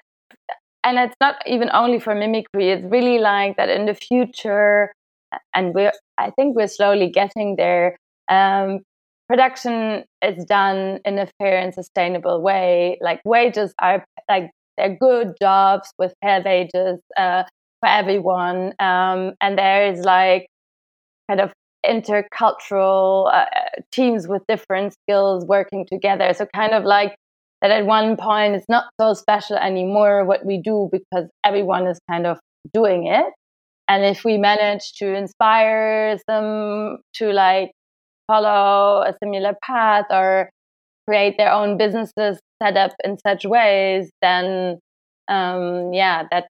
and 0.84 0.98
it's 0.98 1.16
not 1.22 1.36
even 1.46 1.70
only 1.74 2.00
for 2.00 2.16
mimycri 2.16 2.74
it's 2.74 2.86
really 2.90 3.20
like 3.20 3.58
that 3.58 3.70
in 3.70 3.86
the 3.86 3.94
future 3.94 4.92
and 5.54 5.74
we're 5.74 5.92
I 6.18 6.32
think 6.32 6.56
we're 6.56 6.68
slowly 6.68 7.10
getting 7.10 7.56
there. 7.56 7.98
Um, 8.30 8.80
production 9.28 10.04
is 10.24 10.46
done 10.46 11.00
in 11.06 11.18
a 11.20 11.28
fair 11.40 11.58
and 11.58 11.74
sustainable 11.74 12.42
way. 12.42 12.98
Like 13.02 13.22
wages 13.26 13.74
are 13.80 14.04
like 14.30 14.52
they're 14.78 14.96
good 14.96 15.34
jobs 15.42 15.92
with 15.98 16.14
fair 16.24 16.42
wages 16.44 17.00
uh, 17.18 17.44
for 17.80 17.90
everyone, 17.90 18.74
um, 18.80 19.34
and 19.42 19.58
there 19.58 19.92
is 19.92 20.02
like 20.02 20.48
kind 21.30 21.42
of 21.42 21.52
intercultural 21.86 23.34
uh, 23.34 23.46
teams 23.92 24.28
with 24.28 24.44
different 24.48 24.94
skills 24.94 25.46
working 25.46 25.86
together. 25.90 26.34
So 26.34 26.46
kind 26.54 26.74
of 26.74 26.84
like 26.84 27.16
that 27.62 27.72
at 27.72 27.86
one 27.86 28.18
point 28.18 28.56
it's 28.56 28.68
not 28.68 28.86
so 29.00 29.14
special 29.14 29.56
anymore 29.56 30.26
what 30.26 30.46
we 30.46 30.58
do 30.58 30.90
because 30.92 31.30
everyone 31.46 31.88
is 31.88 32.00
kind 32.10 32.26
of 32.26 32.40
doing 32.74 33.08
it 33.08 33.26
and 33.92 34.06
if 34.06 34.24
we 34.24 34.38
manage 34.38 34.94
to 34.94 35.14
inspire 35.14 36.18
them 36.28 37.00
to 37.14 37.34
like 37.34 37.72
follow 38.28 39.02
a 39.02 39.14
similar 39.22 39.54
path 39.62 40.06
or 40.10 40.50
create 41.06 41.36
their 41.38 41.52
own 41.52 41.78
businesses 41.78 42.40
set 42.64 42.78
up 42.78 42.92
in 43.04 43.18
such 43.28 43.44
ways 43.46 44.10
then 44.22 44.80
um, 45.28 45.92
yeah 45.94 46.24
that 46.32 46.48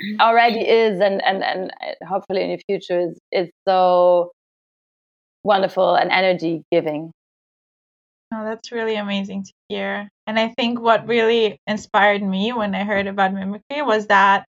already 0.20 0.60
is 0.60 1.00
and, 1.00 1.22
and 1.22 1.44
and 1.44 1.70
hopefully 2.08 2.42
in 2.42 2.50
the 2.50 2.62
future 2.68 2.98
is, 2.98 3.18
is 3.30 3.48
so 3.66 4.32
wonderful 5.44 5.94
and 5.94 6.10
energy 6.10 6.62
giving 6.72 7.12
Oh, 8.30 8.44
that's 8.44 8.72
really 8.72 8.96
amazing 8.96 9.44
to 9.44 9.52
hear. 9.70 10.10
And 10.26 10.38
I 10.38 10.48
think 10.48 10.78
what 10.78 11.08
really 11.08 11.58
inspired 11.66 12.22
me 12.22 12.52
when 12.52 12.74
I 12.74 12.84
heard 12.84 13.06
about 13.06 13.32
mimycri 13.32 13.86
was 13.86 14.08
that 14.08 14.44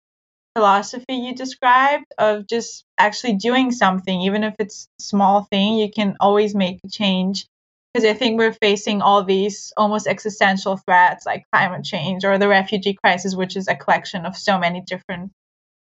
philosophy 0.56 1.16
you 1.16 1.36
described 1.36 2.06
of 2.18 2.48
just 2.48 2.84
actually 2.98 3.34
doing 3.34 3.72
something, 3.72 4.22
even 4.22 4.44
if 4.44 4.56
it's 4.60 4.88
small 5.00 5.44
thing, 5.44 5.78
you 5.78 5.90
can 5.92 6.18
always 6.20 6.56
make 6.56 6.80
a 6.86 6.90
change. 6.90 7.46
Because 7.94 8.08
I 8.08 8.14
think 8.14 8.38
we're 8.38 8.54
facing 8.54 9.02
all 9.02 9.24
these 9.24 9.74
almost 9.76 10.06
existential 10.06 10.78
threats 10.78 11.26
like 11.26 11.46
climate 11.52 11.84
change 11.84 12.24
or 12.24 12.38
the 12.38 12.48
refugee 12.48 12.94
crisis, 12.94 13.36
which 13.36 13.56
is 13.56 13.68
a 13.68 13.76
collection 13.76 14.26
of 14.26 14.38
so 14.38 14.60
many 14.60 14.82
different 14.82 15.32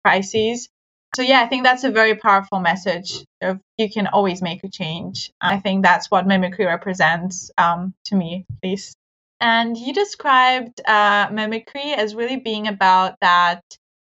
crises. 0.04 0.68
So, 1.16 1.22
yeah, 1.22 1.40
I 1.40 1.46
think 1.46 1.64
that's 1.64 1.84
a 1.84 1.90
very 1.90 2.14
powerful 2.14 2.60
message 2.60 3.24
of 3.40 3.58
you 3.78 3.90
can 3.90 4.06
always 4.06 4.40
make 4.42 4.62
a 4.62 4.68
change. 4.68 5.32
I 5.40 5.58
think 5.58 5.82
that's 5.82 6.10
what 6.10 6.26
mimycri 6.26 6.66
represents 6.66 7.50
um, 7.58 7.94
to 8.04 8.14
me, 8.14 8.44
at 8.50 8.68
least. 8.68 8.96
And 9.40 9.76
you 9.76 9.92
described 9.92 10.80
uh, 10.86 11.28
mimycri 11.28 11.94
as 11.96 12.14
really 12.14 12.36
being 12.36 12.68
about 12.68 13.16
that 13.20 13.62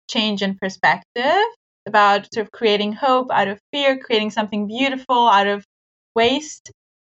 change 0.10 0.42
in 0.42 0.56
perspective, 0.56 1.46
about 1.88 2.28
sort 2.34 2.46
of 2.46 2.52
creating 2.52 2.94
hope 2.94 3.32
out 3.32 3.48
of 3.48 3.60
fear, 3.72 3.98
creating 3.98 4.32
something 4.32 4.68
beautiful 4.68 5.28
out 5.28 5.48
of 5.48 5.64
waste. 6.16 6.72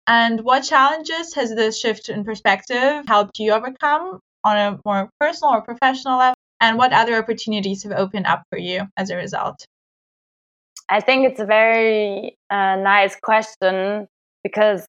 And 0.07 0.41
what 0.41 0.61
challenges 0.61 1.33
has 1.35 1.55
this 1.55 1.79
shift 1.79 2.09
in 2.09 2.23
perspective 2.23 3.03
helped 3.07 3.39
you 3.39 3.53
overcome 3.53 4.19
on 4.43 4.57
a 4.57 4.79
more 4.85 5.09
personal 5.19 5.53
or 5.53 5.61
professional 5.61 6.17
level? 6.19 6.35
And 6.59 6.77
what 6.77 6.93
other 6.93 7.15
opportunities 7.15 7.83
have 7.83 7.93
opened 7.93 8.27
up 8.27 8.43
for 8.51 8.59
you 8.59 8.87
as 8.97 9.09
a 9.09 9.15
result? 9.15 9.65
I 10.89 10.99
think 10.99 11.25
it's 11.25 11.39
a 11.39 11.45
very 11.45 12.37
uh, 12.49 12.75
nice 12.75 13.15
question 13.15 14.07
because, 14.43 14.85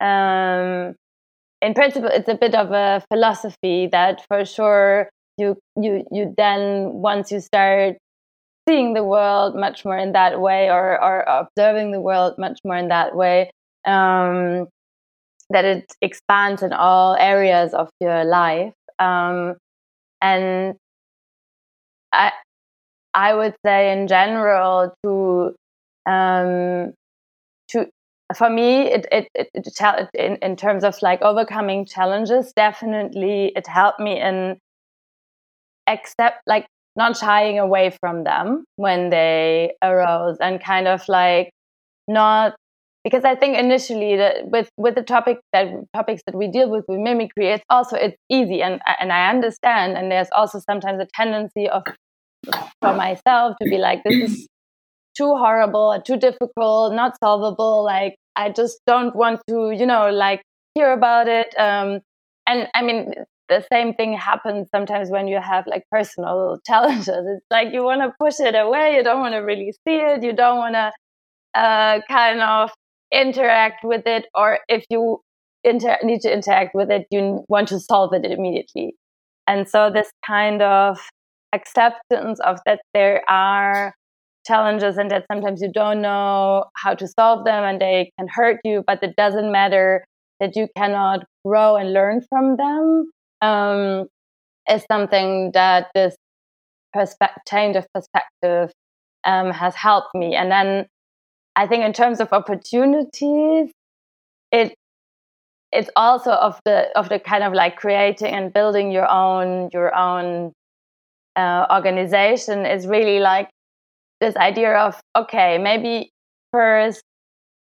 um, 0.00 0.94
in 1.62 1.74
principle, 1.74 2.10
it's 2.12 2.28
a 2.28 2.34
bit 2.34 2.54
of 2.54 2.72
a 2.72 3.02
philosophy 3.10 3.88
that 3.92 4.24
for 4.28 4.44
sure 4.44 5.08
you 5.38 5.56
you 5.76 6.04
you 6.10 6.34
then 6.36 6.92
once 6.92 7.32
you 7.32 7.40
start 7.40 7.96
seeing 8.68 8.94
the 8.94 9.04
world 9.04 9.54
much 9.54 9.84
more 9.84 9.98
in 9.98 10.12
that 10.12 10.40
way 10.40 10.70
or 10.70 11.02
or 11.02 11.20
observing 11.22 11.90
the 11.92 12.00
world 12.00 12.34
much 12.38 12.58
more 12.64 12.76
in 12.76 12.88
that 12.88 13.14
way 13.14 13.50
um, 13.86 14.66
that 15.50 15.64
it 15.64 15.92
expands 16.00 16.62
in 16.62 16.72
all 16.72 17.14
areas 17.16 17.74
of 17.74 17.90
your 18.00 18.24
life 18.24 18.72
um, 18.98 19.56
and 20.22 20.76
i 22.12 22.32
i 23.12 23.34
would 23.34 23.54
say 23.64 23.92
in 23.92 24.06
general 24.06 24.94
to 25.04 25.54
um, 26.06 26.92
to 27.68 27.86
for 28.36 28.48
me 28.48 28.86
it 28.86 29.06
it, 29.12 29.28
it, 29.34 29.48
it 29.54 30.08
in, 30.14 30.36
in 30.36 30.56
terms 30.56 30.84
of 30.84 30.96
like 31.02 31.20
overcoming 31.22 31.84
challenges 31.84 32.52
definitely 32.56 33.52
it 33.54 33.66
helped 33.66 34.00
me 34.00 34.20
in 34.20 34.56
accept 35.86 36.38
like 36.46 36.66
not 36.96 37.16
shying 37.16 37.58
away 37.58 37.96
from 38.00 38.24
them 38.24 38.64
when 38.76 39.10
they 39.10 39.72
arose 39.82 40.36
and 40.40 40.62
kind 40.62 40.86
of 40.86 41.06
like 41.08 41.50
not 42.06 42.54
because 43.02 43.24
I 43.24 43.34
think 43.34 43.58
initially 43.58 44.16
that 44.16 44.48
with 44.50 44.68
with 44.78 44.94
the 44.94 45.02
topic 45.02 45.38
that 45.52 45.68
topics 45.94 46.22
that 46.26 46.34
we 46.34 46.48
deal 46.48 46.70
with 46.70 46.84
with 46.88 46.98
mimycri, 46.98 47.54
it's 47.54 47.64
also 47.68 47.96
it's 47.96 48.16
easy 48.30 48.62
and 48.62 48.80
and 48.98 49.12
I 49.12 49.28
understand 49.28 49.96
and 49.96 50.10
there's 50.10 50.28
also 50.32 50.58
sometimes 50.58 51.00
a 51.00 51.06
tendency 51.14 51.68
of 51.68 51.82
for 52.80 52.94
myself 52.94 53.56
to 53.60 53.68
be 53.68 53.78
like 53.78 54.02
this 54.04 54.30
is 54.30 54.48
too 55.16 55.34
horrible 55.36 56.00
too 56.04 56.16
difficult, 56.16 56.94
not 56.94 57.16
solvable. 57.22 57.84
Like 57.84 58.16
I 58.36 58.50
just 58.50 58.80
don't 58.86 59.14
want 59.14 59.40
to 59.48 59.72
you 59.72 59.86
know 59.86 60.10
like 60.10 60.42
hear 60.74 60.92
about 60.92 61.28
it. 61.28 61.54
Um, 61.58 62.00
and 62.46 62.68
I 62.74 62.82
mean 62.82 63.12
the 63.48 63.64
same 63.72 63.94
thing 63.94 64.16
happens 64.16 64.68
sometimes 64.74 65.10
when 65.10 65.28
you 65.28 65.40
have 65.40 65.66
like 65.66 65.84
personal 65.90 66.58
challenges. 66.66 67.08
It's 67.08 67.46
like 67.50 67.68
you 67.72 67.84
want 67.84 68.02
to 68.02 68.12
push 68.20 68.40
it 68.40 68.54
away, 68.54 68.96
you 68.96 69.02
don't 69.04 69.20
want 69.20 69.34
to 69.34 69.38
really 69.40 69.72
see 69.86 69.96
it, 69.96 70.22
you 70.22 70.32
don't 70.32 70.58
want 70.58 70.74
to 70.74 70.92
uh, 71.54 72.00
kind 72.08 72.40
of 72.40 72.70
interact 73.12 73.84
with 73.84 74.06
it, 74.06 74.26
or 74.34 74.58
if 74.68 74.84
you 74.90 75.20
inter- 75.62 75.98
need 76.02 76.20
to 76.22 76.32
interact 76.32 76.74
with 76.74 76.90
it, 76.90 77.06
you 77.10 77.44
want 77.48 77.68
to 77.68 77.78
solve 77.80 78.12
it 78.12 78.24
immediately. 78.24 78.94
And 79.46 79.68
so, 79.68 79.90
this 79.90 80.10
kind 80.26 80.62
of 80.62 80.98
acceptance 81.52 82.40
of 82.40 82.58
that 82.66 82.80
there 82.94 83.22
are 83.28 83.94
challenges 84.46 84.98
and 84.98 85.10
that 85.10 85.24
sometimes 85.30 85.62
you 85.62 85.70
don't 85.72 86.02
know 86.02 86.64
how 86.76 86.94
to 86.94 87.06
solve 87.08 87.44
them 87.44 87.64
and 87.64 87.80
they 87.80 88.10
can 88.18 88.28
hurt 88.28 88.58
you, 88.64 88.82
but 88.86 89.02
it 89.02 89.16
doesn't 89.16 89.52
matter 89.52 90.04
that 90.40 90.56
you 90.56 90.68
cannot 90.76 91.24
grow 91.46 91.76
and 91.76 91.92
learn 91.92 92.20
from 92.28 92.56
them 92.56 93.10
um, 93.44 94.06
is 94.70 94.84
something 94.90 95.52
that 95.52 95.88
this 95.94 96.16
change 97.48 97.76
of 97.76 97.86
perspective 97.92 98.72
um, 99.24 99.50
has 99.50 99.74
helped 99.74 100.14
me. 100.14 100.34
And 100.34 100.50
then 100.50 100.86
I 101.56 101.66
think 101.66 101.84
in 101.84 101.92
terms 101.92 102.20
of 102.20 102.32
opportunities, 102.32 103.70
it 104.52 104.74
it's 105.72 105.90
also 105.96 106.30
of 106.30 106.60
the 106.64 106.88
of 106.96 107.08
the 107.08 107.18
kind 107.18 107.42
of 107.42 107.52
like 107.52 107.76
creating 107.76 108.32
and 108.32 108.52
building 108.52 108.92
your 108.92 109.10
own 109.10 109.70
your 109.72 109.94
own 109.94 110.52
uh, 111.36 111.66
organization 111.70 112.64
is 112.64 112.86
really 112.86 113.18
like 113.18 113.50
this 114.20 114.36
idea 114.36 114.72
of 114.76 115.00
okay 115.16 115.58
maybe 115.58 116.10
first 116.52 117.02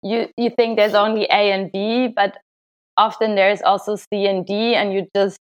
you 0.03 0.29
you 0.37 0.51
think 0.51 0.77
there's 0.77 0.95
only 0.95 1.25
A 1.25 1.53
and 1.53 1.71
B, 1.73 2.09
but 2.09 2.39
often 2.97 3.35
there's 3.35 3.63
also 3.63 3.97
C 3.97 4.27
and 4.27 4.47
D, 4.47 4.75
and 4.75 4.93
you 4.93 5.07
just 5.15 5.39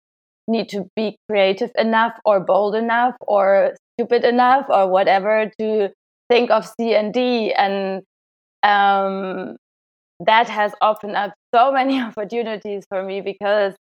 need 0.53 0.69
to 0.71 0.87
be 0.97 1.17
creative 1.29 1.71
enough 1.77 2.13
or 2.25 2.41
bold 2.41 2.75
enough 2.77 3.17
or 3.21 3.75
stupid 3.97 4.25
enough 4.25 4.67
or 4.69 4.89
whatever 4.89 5.51
to 5.61 5.91
think 6.31 6.51
of 6.51 6.67
C 6.67 6.95
and 6.95 7.13
D. 7.13 7.53
And 7.53 8.03
um, 8.63 9.57
that 10.27 10.49
has 10.49 10.73
opened 10.83 11.17
up 11.17 11.33
so 11.55 11.73
many 11.73 12.01
opportunities 12.09 12.85
for 12.89 13.03
me 13.03 13.21
because 13.21 13.75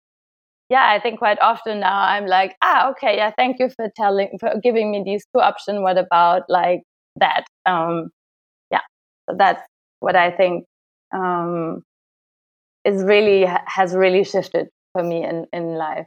yeah 0.68 0.86
i 0.90 1.00
think 1.00 1.18
quite 1.18 1.38
often 1.40 1.80
now 1.80 2.00
i'm 2.00 2.26
like 2.26 2.56
ah 2.62 2.90
okay 2.90 3.16
yeah 3.16 3.30
thank 3.36 3.58
you 3.58 3.68
for 3.68 3.90
telling 3.96 4.30
for 4.38 4.52
giving 4.62 4.90
me 4.90 5.02
these 5.04 5.24
two 5.34 5.40
options. 5.40 5.80
What 5.80 5.98
about 5.98 6.42
like 6.48 6.82
that? 7.16 7.44
Um 7.66 8.10
yeah 8.70 8.80
so 9.28 9.36
that's 9.38 9.62
what 10.00 10.16
i 10.16 10.30
think 10.30 10.64
um 11.12 11.82
is 12.84 13.02
really 13.02 13.46
has 13.66 13.94
really 13.94 14.24
shifted 14.24 14.68
for 14.92 15.02
me 15.02 15.24
in 15.24 15.46
in 15.52 15.74
life 15.74 16.06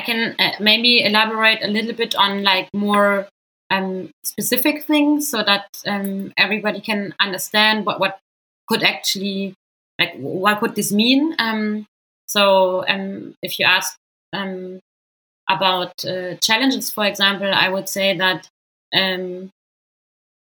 i 0.00 0.02
can 0.02 0.34
uh, 0.38 0.52
maybe 0.60 1.02
elaborate 1.04 1.62
a 1.62 1.68
little 1.68 1.92
bit 1.92 2.14
on 2.14 2.42
like 2.42 2.68
more 2.72 3.28
um, 3.70 4.10
specific 4.24 4.84
things 4.84 5.30
so 5.30 5.42
that 5.44 5.68
um, 5.86 6.32
everybody 6.36 6.80
can 6.80 7.14
understand 7.20 7.86
what, 7.86 8.00
what 8.00 8.18
could 8.68 8.82
actually 8.82 9.54
like 9.98 10.14
what 10.16 10.60
could 10.60 10.74
this 10.74 10.90
mean? 10.90 11.34
Um, 11.38 11.86
so 12.26 12.84
um, 12.88 13.34
if 13.42 13.58
you 13.58 13.66
ask 13.66 13.96
um, 14.32 14.80
about 15.48 15.92
uh, 16.04 16.36
challenges 16.36 16.90
for 16.92 17.04
example 17.04 17.50
i 17.52 17.68
would 17.68 17.88
say 17.88 18.16
that 18.16 18.48
um, 18.94 19.50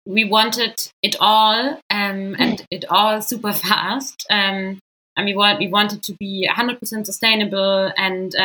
we 0.06 0.26
wanted 0.26 0.76
it 1.02 1.16
all 1.20 1.80
um, 1.90 2.36
and 2.40 2.66
it 2.70 2.84
all 2.90 3.22
super 3.32 3.54
fast 3.54 4.26
and 4.30 4.80
we 5.24 5.34
want 5.36 5.60
we 5.60 5.68
wanted 5.68 6.04
to 6.04 6.14
be 6.20 6.48
100% 6.52 7.06
sustainable 7.06 7.92
and 7.98 8.36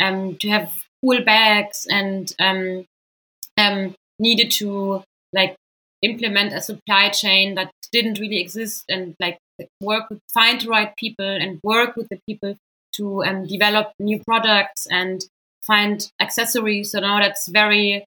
to 0.00 0.48
have 0.48 0.72
cool 1.02 1.22
bags 1.24 1.86
and 1.90 2.34
um, 2.38 3.94
needed 4.18 4.50
to 4.52 5.02
like 5.32 5.56
implement 6.02 6.52
a 6.52 6.60
supply 6.60 7.08
chain 7.08 7.54
that 7.54 7.70
didn't 7.92 8.18
really 8.18 8.40
exist 8.40 8.84
and 8.88 9.14
like 9.20 9.38
work 9.80 10.08
with 10.10 10.20
find 10.32 10.60
the 10.60 10.68
right 10.68 10.94
people 10.96 11.26
and 11.26 11.60
work 11.62 11.96
with 11.96 12.08
the 12.08 12.18
people 12.28 12.56
to 12.94 13.24
um, 13.24 13.46
develop 13.46 13.92
new 13.98 14.20
products 14.24 14.86
and 14.90 15.24
find 15.62 16.10
accessories. 16.20 16.92
So 16.92 17.00
now 17.00 17.18
that's 17.20 17.48
very 17.48 18.04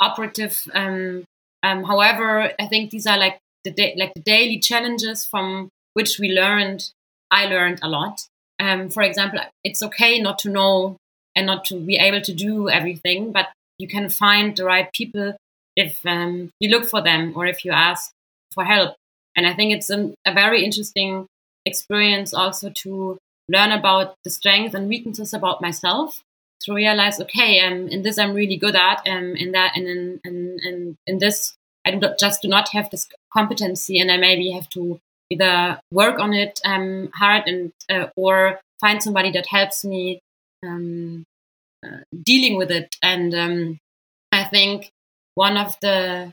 operative 0.00 0.62
um, 0.74 1.24
um, 1.62 1.84
however 1.84 2.52
i 2.58 2.66
think 2.66 2.90
these 2.90 3.06
are 3.06 3.18
like 3.18 3.38
the 3.64 3.70
da- 3.70 3.94
like 3.96 4.12
the 4.14 4.20
daily 4.20 4.58
challenges 4.58 5.24
from 5.24 5.68
which 5.94 6.18
we 6.18 6.30
learned 6.30 6.90
i 7.30 7.46
learned 7.46 7.78
a 7.82 7.88
lot. 7.88 8.22
Um, 8.60 8.88
for 8.88 9.02
example 9.02 9.40
it's 9.62 9.82
okay 9.82 10.20
not 10.20 10.38
to 10.40 10.50
know 10.50 10.96
and 11.36 11.46
not 11.46 11.64
to 11.64 11.80
be 11.80 11.96
able 11.96 12.20
to 12.20 12.32
do 12.32 12.68
everything 12.68 13.32
but 13.32 13.48
you 13.78 13.88
can 13.88 14.08
find 14.08 14.56
the 14.56 14.64
right 14.64 14.92
people 14.92 15.36
if 15.76 16.04
um, 16.06 16.50
you 16.60 16.70
look 16.70 16.88
for 16.88 17.02
them 17.02 17.32
or 17.36 17.46
if 17.46 17.64
you 17.64 17.72
ask 17.72 18.12
for 18.52 18.64
help. 18.64 18.94
And 19.36 19.46
I 19.46 19.52
think 19.52 19.72
it's 19.72 19.90
a, 19.90 20.14
a 20.24 20.32
very 20.32 20.64
interesting 20.64 21.26
experience 21.66 22.32
also 22.32 22.70
to 22.70 23.18
learn 23.48 23.72
about 23.72 24.14
the 24.22 24.30
strengths 24.30 24.74
and 24.74 24.88
weaknesses 24.88 25.34
about 25.34 25.60
myself 25.60 26.22
to 26.60 26.72
realize 26.72 27.20
okay 27.20 27.60
um, 27.60 27.88
in 27.88 28.02
this 28.02 28.18
i'm 28.18 28.32
really 28.32 28.56
good 28.56 28.74
at 28.74 29.06
um, 29.06 29.34
in 29.36 29.52
that 29.52 29.72
and 29.76 29.86
in, 29.86 30.20
in, 30.24 30.58
in, 30.62 30.96
in 31.06 31.18
this 31.18 31.54
i 31.84 31.90
do 31.90 31.98
not, 31.98 32.18
just 32.18 32.40
do 32.40 32.48
not 32.48 32.70
have 32.70 32.88
this 32.90 33.06
competency 33.32 33.98
and 33.98 34.10
i 34.10 34.16
maybe 34.16 34.50
have 34.50 34.68
to 34.68 34.98
either 35.30 35.78
work 35.90 36.18
on 36.18 36.32
it 36.32 36.60
um, 36.64 37.10
hard 37.14 37.42
and 37.46 37.72
uh, 37.90 38.06
or 38.16 38.60
find 38.80 39.02
somebody 39.02 39.30
that 39.30 39.46
helps 39.46 39.84
me 39.84 40.20
um, 40.64 41.24
uh, 41.84 41.98
dealing 42.22 42.56
with 42.56 42.70
it. 42.70 42.96
And 43.02 43.34
um, 43.34 43.78
I 44.32 44.44
think 44.44 44.90
one 45.34 45.56
of 45.56 45.76
the 45.80 46.32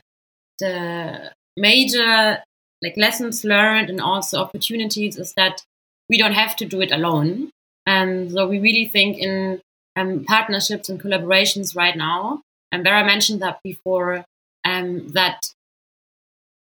the 0.58 1.32
major 1.56 2.42
like 2.82 2.96
lessons 2.96 3.44
learned 3.44 3.90
and 3.90 4.00
also 4.00 4.40
opportunities 4.40 5.16
is 5.16 5.32
that 5.34 5.62
we 6.08 6.18
don't 6.18 6.32
have 6.34 6.56
to 6.56 6.64
do 6.64 6.80
it 6.80 6.92
alone. 6.92 7.50
And 7.86 8.30
so 8.32 8.48
we 8.48 8.58
really 8.58 8.88
think 8.88 9.18
in 9.18 9.60
um, 9.96 10.24
partnerships 10.24 10.88
and 10.88 11.00
collaborations 11.00 11.76
right 11.76 11.96
now. 11.96 12.42
And 12.70 12.84
Vera 12.84 13.04
mentioned 13.04 13.40
that 13.42 13.60
before, 13.62 14.24
um, 14.64 15.08
that 15.08 15.52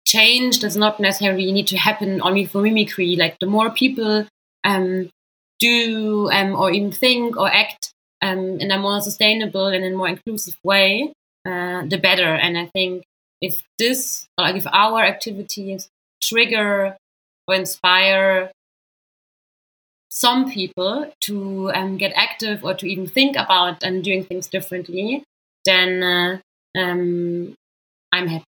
change 0.07 0.61
does 0.61 0.77
not 0.77 1.01
necessarily 1.01 1.53
need 1.53 1.67
to 1.69 1.77
happen 1.77 2.23
only 2.23 2.47
for 2.47 2.63
mimycri. 2.63 3.19
Like 3.19 3.39
the 3.39 3.47
more 3.47 3.71
people 3.71 4.27
um, 4.65 5.11
do 5.59 6.31
um, 6.31 6.55
or 6.55 6.71
even 6.71 6.93
think 6.93 7.37
or 7.37 7.49
act 7.49 7.93
um, 8.23 8.61
in 8.61 8.71
a 8.71 8.79
more 8.79 9.01
sustainable 9.01 9.67
and 9.67 9.85
in 9.85 9.95
a 9.95 9.97
more 9.97 10.09
inclusive 10.09 10.57
way, 10.63 11.13
uh, 11.47 11.85
the 11.87 11.99
better. 11.99 12.35
And 12.35 12.59
I 12.59 12.67
think 12.67 13.05
if 13.41 13.63
this, 13.79 14.27
like 14.37 14.57
if 14.57 14.67
our 14.67 15.05
activities 15.05 15.89
trigger 16.23 16.97
or 17.47 17.55
inspire 17.55 18.51
some 20.11 20.51
people 20.51 21.13
to 21.21 21.71
um, 21.73 21.97
get 21.97 22.13
active 22.17 22.65
or 22.65 22.75
to 22.75 22.87
even 22.87 23.07
think 23.07 23.37
about 23.37 23.83
and 23.83 24.03
doing 24.03 24.25
things 24.25 24.49
differently, 24.49 25.23
then 25.65 26.03
uh, 26.03 26.39
um, 26.79 27.55
I'm 28.13 28.27
happy. 28.27 28.45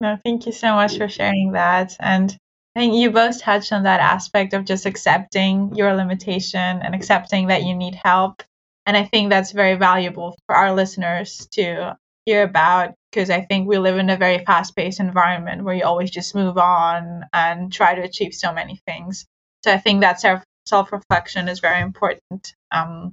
No, 0.00 0.18
thank 0.24 0.46
you 0.46 0.52
so 0.52 0.74
much 0.74 0.96
for 0.96 1.08
sharing 1.08 1.52
that. 1.52 1.94
And 2.00 2.34
I 2.80 2.84
think 2.84 2.94
you 2.94 3.10
both 3.10 3.42
touched 3.42 3.74
on 3.74 3.82
that 3.82 4.00
aspect 4.00 4.54
of 4.54 4.64
just 4.64 4.86
accepting 4.86 5.74
your 5.74 5.92
limitation 5.94 6.80
and 6.80 6.94
accepting 6.94 7.48
that 7.48 7.62
you 7.62 7.74
need 7.74 7.94
help. 7.94 8.42
And 8.86 8.96
I 8.96 9.04
think 9.04 9.28
that's 9.28 9.52
very 9.52 9.74
valuable 9.74 10.34
for 10.46 10.56
our 10.56 10.72
listeners 10.72 11.46
to 11.52 11.98
hear 12.24 12.42
about 12.42 12.94
because 13.12 13.28
I 13.28 13.42
think 13.42 13.68
we 13.68 13.76
live 13.76 13.98
in 13.98 14.08
a 14.08 14.16
very 14.16 14.42
fast 14.46 14.74
paced 14.74 14.98
environment 14.98 15.62
where 15.62 15.74
you 15.74 15.84
always 15.84 16.10
just 16.10 16.34
move 16.34 16.56
on 16.56 17.26
and 17.34 17.70
try 17.70 17.94
to 17.94 18.00
achieve 18.00 18.32
so 18.32 18.50
many 18.50 18.80
things. 18.86 19.26
So 19.62 19.70
I 19.70 19.76
think 19.76 20.00
that 20.00 20.22
self 20.64 20.90
reflection 20.90 21.50
is 21.50 21.60
very 21.60 21.82
important. 21.82 22.54
Um, 22.72 23.12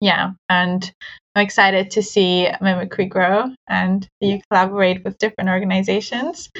yeah, 0.00 0.32
and 0.48 0.90
I'm 1.34 1.44
excited 1.44 1.90
to 1.92 2.02
see 2.02 2.48
mimycri 2.60 3.08
grow 3.08 3.50
and 3.68 4.06
you 4.20 4.40
collaborate 4.50 5.04
with 5.04 5.18
different 5.18 5.50
organizations. 5.50 6.50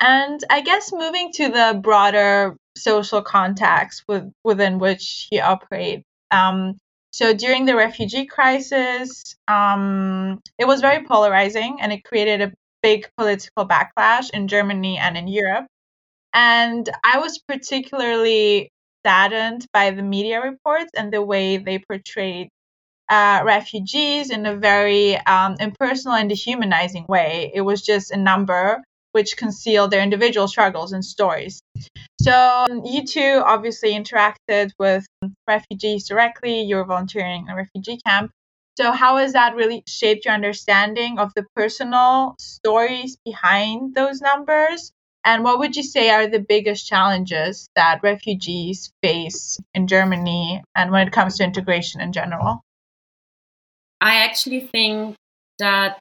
And 0.00 0.40
I 0.50 0.62
guess 0.62 0.92
moving 0.92 1.32
to 1.32 1.48
the 1.48 1.80
broader 1.82 2.56
social 2.76 3.22
context 3.22 4.04
with, 4.08 4.30
within 4.44 4.78
which 4.78 5.28
you 5.30 5.40
operate. 5.40 6.02
Um, 6.30 6.76
so 7.12 7.34
during 7.34 7.66
the 7.66 7.76
refugee 7.76 8.26
crisis, 8.26 9.36
um, 9.48 10.40
it 10.58 10.66
was 10.66 10.80
very 10.80 11.04
polarizing 11.04 11.78
and 11.80 11.92
it 11.92 12.04
created 12.04 12.40
a 12.40 12.52
big 12.82 13.08
political 13.16 13.66
backlash 13.66 14.30
in 14.30 14.48
Germany 14.48 14.98
and 14.98 15.16
in 15.16 15.28
Europe. 15.28 15.66
And 16.32 16.88
I 17.04 17.18
was 17.18 17.38
particularly 17.46 18.70
saddened 19.04 19.66
by 19.72 19.90
the 19.90 20.02
media 20.02 20.40
reports 20.40 20.90
and 20.96 21.12
the 21.12 21.22
way 21.22 21.58
they 21.58 21.78
portrayed 21.78 22.48
uh, 23.12 23.42
refugees 23.44 24.30
in 24.30 24.46
a 24.46 24.56
very 24.56 25.18
um, 25.18 25.54
impersonal 25.60 26.16
and 26.16 26.30
dehumanizing 26.30 27.04
way. 27.10 27.52
It 27.54 27.60
was 27.60 27.82
just 27.82 28.10
a 28.10 28.16
number 28.16 28.82
which 29.12 29.36
concealed 29.36 29.90
their 29.90 30.02
individual 30.02 30.48
struggles 30.48 30.92
and 30.92 31.04
stories. 31.04 31.60
So 32.22 32.32
um, 32.32 32.86
you 32.86 33.04
two 33.06 33.42
obviously 33.44 33.92
interacted 33.92 34.70
with 34.78 35.04
refugees 35.46 36.08
directly. 36.08 36.62
You 36.62 36.76
were 36.76 36.86
volunteering 36.86 37.42
in 37.42 37.52
a 37.52 37.56
refugee 37.56 37.98
camp. 38.06 38.30
So 38.78 38.92
how 38.92 39.18
has 39.18 39.34
that 39.34 39.56
really 39.56 39.82
shaped 39.86 40.24
your 40.24 40.32
understanding 40.32 41.18
of 41.18 41.32
the 41.36 41.44
personal 41.54 42.34
stories 42.38 43.18
behind 43.26 43.94
those 43.94 44.22
numbers? 44.22 44.90
And 45.22 45.44
what 45.44 45.58
would 45.58 45.76
you 45.76 45.82
say 45.82 46.08
are 46.08 46.26
the 46.26 46.40
biggest 46.40 46.86
challenges 46.88 47.68
that 47.76 48.00
refugees 48.02 48.90
face 49.02 49.58
in 49.74 49.86
Germany 49.86 50.62
and 50.74 50.90
when 50.90 51.06
it 51.06 51.12
comes 51.12 51.36
to 51.36 51.44
integration 51.44 52.00
in 52.00 52.12
general? 52.12 52.62
I 54.02 54.16
actually 54.16 54.60
think 54.60 55.16
that 55.60 56.00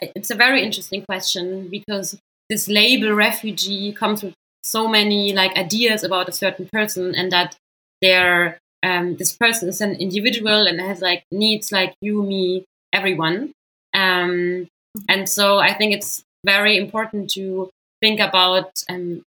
it's 0.00 0.30
a 0.30 0.34
very 0.34 0.62
interesting 0.62 1.04
question 1.04 1.68
because 1.68 2.18
this 2.48 2.68
label 2.68 3.12
refugee 3.12 3.92
comes 3.92 4.22
with 4.22 4.34
so 4.64 4.88
many 4.88 5.34
like 5.34 5.56
ideas 5.56 6.02
about 6.02 6.28
a 6.28 6.32
certain 6.32 6.68
person 6.72 7.14
and 7.14 7.30
that 7.30 7.54
they're 8.00 8.58
um, 8.82 9.16
this 9.16 9.36
person 9.36 9.68
is 9.68 9.80
an 9.80 9.96
individual 9.96 10.66
and 10.66 10.80
has 10.80 11.00
like 11.00 11.24
needs 11.30 11.70
like 11.70 11.94
you, 12.00 12.22
me, 12.22 12.64
everyone. 12.92 13.52
Um, 13.92 14.66
and 15.08 15.28
so 15.28 15.58
I 15.58 15.74
think 15.74 15.94
it's 15.94 16.22
very 16.46 16.76
important 16.76 17.30
to 17.30 17.68
think 18.00 18.20
about 18.20 18.70
um, 18.88 19.22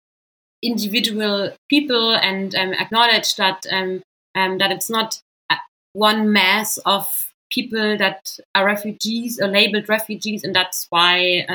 individual 0.62 1.52
people 1.70 2.14
and 2.14 2.54
um, 2.54 2.74
acknowledge 2.74 3.36
that 3.36 3.64
um, 3.70 4.02
um, 4.34 4.58
that 4.58 4.70
it's 4.70 4.90
not 4.90 5.20
one 5.92 6.30
mass 6.30 6.76
of 6.84 7.25
people 7.50 7.96
that 7.96 8.38
are 8.54 8.66
refugees 8.66 9.40
or 9.40 9.48
labeled 9.48 9.88
refugees, 9.88 10.44
and 10.44 10.54
that's 10.54 10.86
why 10.90 11.46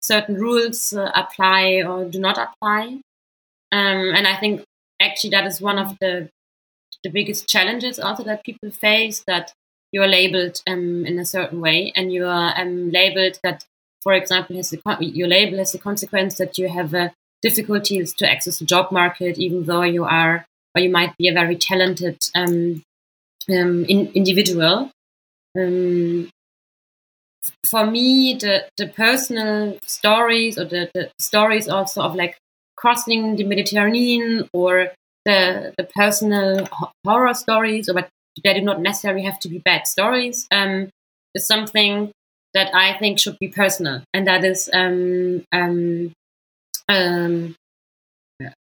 certain 0.00 0.34
rules 0.36 0.92
uh, 0.92 1.10
apply 1.14 1.82
or 1.82 2.04
do 2.04 2.20
not 2.20 2.38
apply. 2.38 3.00
and 3.72 4.26
I 4.26 4.36
think 4.36 4.64
actually 5.00 5.30
that 5.30 5.46
is 5.46 5.60
one 5.60 5.78
of 5.78 5.98
the 6.00 6.28
the 7.02 7.10
biggest 7.10 7.48
challenges 7.48 7.98
also 7.98 8.22
that 8.24 8.44
people 8.44 8.70
face 8.70 9.22
that 9.26 9.52
you're 9.92 10.08
labeled 10.08 10.60
um, 10.66 11.04
in 11.06 11.18
a 11.18 11.24
certain 11.24 11.60
way 11.60 11.92
and 11.94 12.12
you 12.12 12.26
are 12.26 12.52
um, 12.60 12.90
labeled 12.90 13.38
that 13.42 13.64
for 14.02 14.12
example 14.12 14.56
has 14.56 14.74
your 15.00 15.28
label 15.28 15.58
has 15.58 15.72
the 15.72 15.78
consequence 15.78 16.38
that 16.38 16.56
you 16.58 16.68
have 16.68 16.94
uh, 16.94 17.10
difficulties 17.42 18.14
to 18.14 18.28
access 18.28 18.58
the 18.58 18.64
job 18.64 18.90
market 18.90 19.38
even 19.38 19.64
though 19.64 19.82
you 19.82 20.04
are 20.04 20.46
or 20.74 20.80
you 20.80 20.90
might 20.90 21.16
be 21.18 21.28
a 21.28 21.32
very 21.32 21.56
talented 21.56 22.18
um, 22.34 22.82
um 23.50 23.84
in, 23.84 24.10
individual 24.14 24.90
um, 25.58 26.28
for 27.64 27.86
me 27.86 28.34
the, 28.34 28.64
the 28.76 28.88
personal 28.88 29.78
stories 29.82 30.58
or 30.58 30.64
the, 30.64 30.90
the 30.94 31.10
stories 31.18 31.68
also 31.68 32.02
of 32.02 32.14
like 32.14 32.36
crossing 32.76 33.36
the 33.36 33.44
Mediterranean 33.44 34.48
or 34.52 34.90
the 35.24 35.72
the 35.78 35.84
personal 35.84 36.68
horror 37.04 37.34
stories, 37.34 37.88
or 37.88 37.94
but 37.94 38.08
they 38.42 38.54
do 38.54 38.60
not 38.60 38.80
necessarily 38.80 39.22
have 39.22 39.38
to 39.40 39.48
be 39.48 39.58
bad 39.58 39.86
stories, 39.86 40.46
um, 40.50 40.90
is 41.34 41.46
something 41.46 42.12
that 42.52 42.74
I 42.74 42.98
think 42.98 43.18
should 43.18 43.38
be 43.38 43.48
personal, 43.48 44.02
and 44.12 44.26
that 44.26 44.44
is 44.44 44.68
um, 44.72 45.44
um, 45.52 46.12
um, 46.88 47.56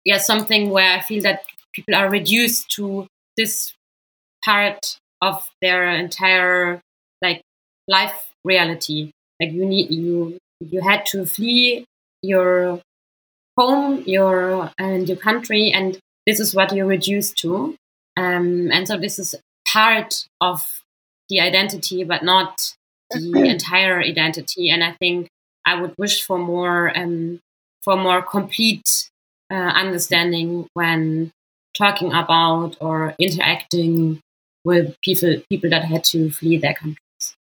yeah 0.04 0.18
something 0.18 0.70
where 0.70 0.98
I 0.98 1.00
feel 1.00 1.22
that 1.22 1.42
people 1.72 1.94
are 1.94 2.10
reduced 2.10 2.70
to 2.76 3.06
this 3.36 3.72
part 4.44 4.98
of 5.22 5.48
their 5.60 5.90
entire 5.90 6.80
like 7.22 7.42
life 7.88 8.32
reality. 8.44 9.10
Like 9.40 9.52
you 9.52 9.64
need 9.66 9.90
you 9.90 10.38
you 10.60 10.80
had 10.80 11.06
to 11.06 11.26
flee 11.26 11.84
your 12.22 12.80
home, 13.58 14.02
your 14.06 14.70
and 14.78 15.08
your 15.08 15.16
country, 15.16 15.72
and 15.72 15.98
this 16.26 16.40
is 16.40 16.54
what 16.54 16.74
you're 16.74 16.86
reduced 16.86 17.36
to. 17.38 17.76
Um, 18.16 18.70
and 18.72 18.88
so 18.88 18.96
this 18.96 19.18
is 19.18 19.34
part 19.70 20.26
of 20.40 20.82
the 21.28 21.40
identity, 21.40 22.04
but 22.04 22.22
not 22.22 22.74
the 23.10 23.42
entire 23.50 24.00
identity. 24.00 24.70
And 24.70 24.82
I 24.82 24.92
think 24.92 25.28
I 25.64 25.80
would 25.80 25.94
wish 25.98 26.22
for 26.22 26.38
more 26.38 26.96
um, 26.96 27.40
for 27.82 27.96
more 27.96 28.22
complete 28.22 29.10
uh, 29.50 29.54
understanding 29.54 30.66
when 30.74 31.30
talking 31.76 32.12
about 32.12 32.76
or 32.80 33.14
interacting 33.18 34.20
with 34.66 35.00
people 35.00 35.40
people 35.48 35.70
that 35.70 35.84
had 35.84 36.04
to 36.04 36.30
flee 36.30 36.58
their 36.58 36.74
countries. 36.74 37.36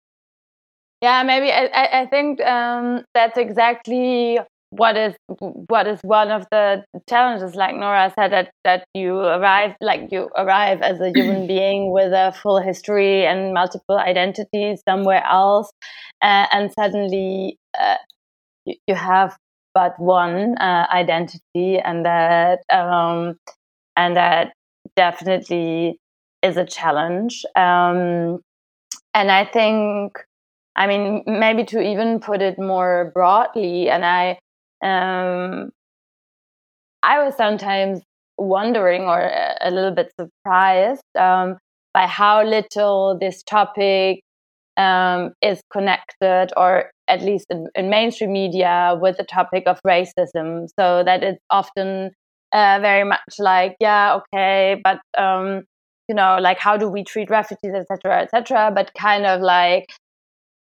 Yeah, 1.02 1.24
maybe 1.24 1.52
I, 1.52 2.02
I 2.02 2.06
think 2.06 2.40
um, 2.42 3.04
that's 3.14 3.38
exactly 3.38 4.40
what 4.70 4.98
is 4.98 5.14
what 5.30 5.88
is 5.88 6.00
one 6.02 6.32
of 6.32 6.46
the 6.52 6.84
challenges 7.08 7.56
like 7.56 7.76
nora 7.76 8.12
said 8.18 8.32
that 8.32 8.52
that 8.64 8.84
you 8.94 9.16
arrive 9.20 9.76
like 9.80 10.12
you 10.12 10.30
arrive 10.36 10.82
as 10.82 11.00
a 11.00 11.12
human 11.16 11.48
being 11.54 11.92
with 11.92 12.12
a 12.12 12.34
full 12.42 12.60
history 12.60 13.26
and 13.26 13.54
multiple 13.54 13.98
identities 13.98 14.82
somewhere 14.88 15.24
else 15.24 15.70
uh, 16.22 16.48
and 16.52 16.72
suddenly 16.74 17.58
uh, 17.80 17.96
you, 18.66 18.76
you, 18.88 18.96
have 18.96 19.38
but 19.74 19.98
one 20.00 20.58
uh, 20.58 20.88
identity 20.92 21.78
and 21.78 22.06
that 22.06 22.60
um, 22.72 23.38
and 23.96 24.18
that 24.18 24.54
definitely 24.96 26.00
is 26.46 26.58
a 26.58 26.66
challenge 26.66 27.44
um, 27.56 28.40
and 29.14 29.32
i 29.32 29.44
think 29.46 30.26
I 30.76 30.88
mean, 30.88 31.24
maybe 31.26 31.64
to 31.66 31.82
even 31.82 32.20
put 32.20 32.42
it 32.42 32.60
more 32.60 33.12
broadly, 33.14 33.90
and 33.90 34.04
I 34.06 34.40
um, 34.84 35.72
I 37.02 37.24
was 37.24 37.36
sometimes 37.36 38.02
wondering 38.38 39.04
or 39.04 39.32
a 39.62 39.72
little 39.72 39.92
bit 39.92 40.12
surprised 40.20 41.04
um, 41.18 41.58
by 41.94 42.08
how 42.08 42.44
little 42.44 43.18
this 43.20 43.42
topic 43.44 44.22
um, 44.76 45.32
is 45.42 45.62
connected, 45.72 46.52
or 46.58 46.92
at 47.08 47.22
least 47.22 47.46
in, 47.50 47.68
in, 47.76 47.90
mainstream 47.90 48.34
media, 48.34 48.98
with 49.00 49.16
the 49.16 49.24
topic 49.24 49.64
of 49.68 49.80
racism. 49.88 50.68
So 50.78 51.04
that 51.06 51.24
it's 51.24 51.40
often 51.50 52.12
uh, 52.52 52.80
very 52.82 53.06
much 53.06 53.36
like, 53.40 53.78
yeah, 53.80 54.20
okay, 54.34 54.82
but 54.84 55.00
um, 55.18 55.64
you 56.08 56.16
know, 56.16 56.38
like 56.40 56.60
how 56.60 56.78
do 56.78 56.90
we 56.90 57.04
treat 57.04 57.30
refugees, 57.30 57.74
etc., 57.74 58.24
etc. 58.24 58.72
But 58.74 58.92
kind 58.98 59.26
of 59.26 59.42
like, 59.42 59.90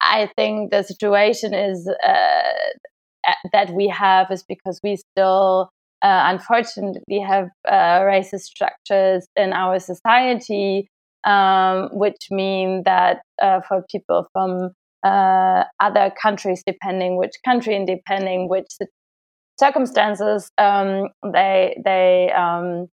I 0.02 0.30
think 0.36 0.72
the 0.72 0.84
situation 0.84 1.54
is 1.54 1.88
uh, 1.88 3.32
that 3.54 3.72
we 3.72 3.88
have 3.88 4.32
is 4.32 4.44
because 4.48 4.80
we 4.84 4.98
still 4.98 5.70
uh, 6.02 6.24
unfortunately 6.28 7.20
have 7.20 7.50
uh, 7.68 8.00
racist 8.02 8.42
structures 8.42 9.28
in 9.36 9.54
our 9.54 9.80
society, 9.80 10.90
um, 11.26 11.90
which 11.92 12.28
mean 12.32 12.84
that 12.86 13.22
uh, 13.42 13.60
for 13.68 13.84
people 13.92 14.26
from 14.32 14.72
uh, 15.04 15.64
other 15.80 16.12
countries, 16.22 16.64
depending 16.66 17.18
which 17.18 17.34
country 17.46 17.76
and 17.76 17.88
depending 17.88 18.50
which 18.50 18.68
circumstances, 19.60 20.50
um, 20.58 21.10
they 21.34 21.78
they 21.84 22.32
um, 22.32 22.88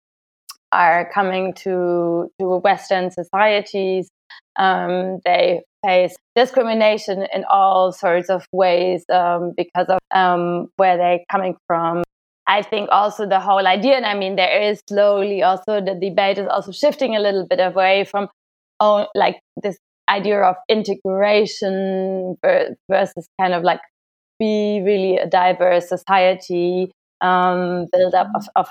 are 0.75 1.09
coming 1.13 1.53
to 1.63 2.29
to 2.39 2.57
Western 2.57 3.11
societies. 3.11 4.09
Um, 4.57 5.19
they 5.25 5.61
face 5.85 6.15
discrimination 6.35 7.27
in 7.33 7.45
all 7.49 7.91
sorts 7.91 8.29
of 8.29 8.45
ways 8.51 9.05
um, 9.11 9.53
because 9.55 9.88
of 9.88 9.99
um, 10.11 10.67
where 10.77 10.97
they're 10.97 11.19
coming 11.31 11.55
from. 11.67 12.03
I 12.47 12.61
think 12.61 12.89
also 12.91 13.27
the 13.27 13.39
whole 13.39 13.65
idea, 13.65 13.95
and 13.95 14.05
I 14.05 14.13
mean, 14.13 14.35
there 14.35 14.61
is 14.61 14.81
slowly 14.88 15.41
also 15.41 15.81
the 15.81 15.97
debate 15.99 16.38
is 16.38 16.47
also 16.47 16.71
shifting 16.71 17.15
a 17.15 17.19
little 17.19 17.45
bit 17.47 17.59
away 17.59 18.05
from 18.05 18.29
oh, 18.79 19.07
like 19.15 19.39
this 19.61 19.77
idea 20.09 20.41
of 20.41 20.55
integration 20.69 22.35
versus 22.43 23.27
kind 23.41 23.53
of 23.53 23.63
like 23.63 23.79
be 24.39 24.81
really 24.83 25.17
a 25.17 25.27
diverse 25.27 25.89
society 25.89 26.91
um, 27.21 27.88
build 27.91 28.13
up 28.13 28.27
of, 28.35 28.47
of 28.55 28.67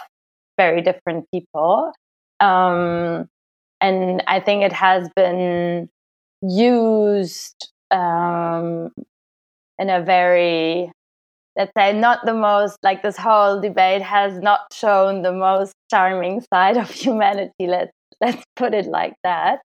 very 0.56 0.82
different 0.82 1.26
people. 1.32 1.92
Um, 2.40 3.28
and 3.80 4.22
I 4.26 4.40
think 4.40 4.62
it 4.62 4.72
has 4.72 5.08
been 5.14 5.88
used 6.42 7.70
um, 7.90 8.90
in 9.78 9.90
a 9.90 10.02
very 10.02 10.90
let's 11.56 11.72
say 11.76 11.92
not 11.92 12.24
the 12.24 12.34
most 12.34 12.78
like 12.82 13.02
this 13.02 13.16
whole 13.16 13.60
debate 13.60 14.02
has 14.02 14.38
not 14.38 14.60
shown 14.72 15.22
the 15.22 15.32
most 15.32 15.72
charming 15.90 16.42
side 16.52 16.76
of 16.76 16.90
humanity 17.04 17.66
let's 17.66 17.92
let's 18.20 18.42
put 18.56 18.74
it 18.74 18.86
like 18.86 19.14
that 19.22 19.60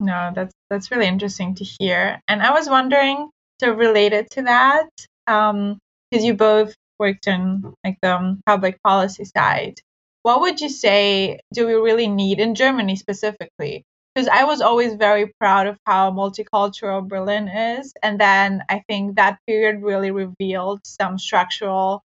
no 0.00 0.30
that's 0.34 0.54
that's 0.70 0.90
really 0.90 1.06
interesting 1.06 1.54
to 1.54 1.64
hear 1.64 2.20
and 2.28 2.42
i 2.42 2.50
was 2.52 2.68
wondering 2.68 3.28
so 3.60 3.70
related 3.70 4.28
to 4.30 4.42
that 4.42 4.88
um 5.26 5.78
because 6.10 6.24
you 6.24 6.34
both 6.34 6.74
worked 6.98 7.26
in 7.26 7.74
like 7.84 7.98
the 8.02 8.14
um, 8.14 8.40
public 8.46 8.82
policy 8.82 9.24
side 9.24 9.74
what 10.22 10.40
would 10.40 10.60
you 10.60 10.68
say 10.68 11.40
do 11.52 11.66
we 11.66 11.74
really 11.74 12.08
need 12.08 12.38
in 12.40 12.54
germany 12.54 12.96
specifically 12.96 13.84
because 14.18 14.28
I 14.28 14.44
was 14.44 14.60
always 14.60 14.94
very 14.94 15.32
proud 15.38 15.68
of 15.68 15.78
how 15.86 16.10
multicultural 16.10 17.06
Berlin 17.06 17.46
is. 17.46 17.92
And 18.02 18.18
then 18.18 18.64
I 18.68 18.82
think 18.88 19.14
that 19.14 19.38
period 19.46 19.80
really 19.80 20.10
revealed 20.10 20.80
some 20.84 21.20
structural 21.20 22.02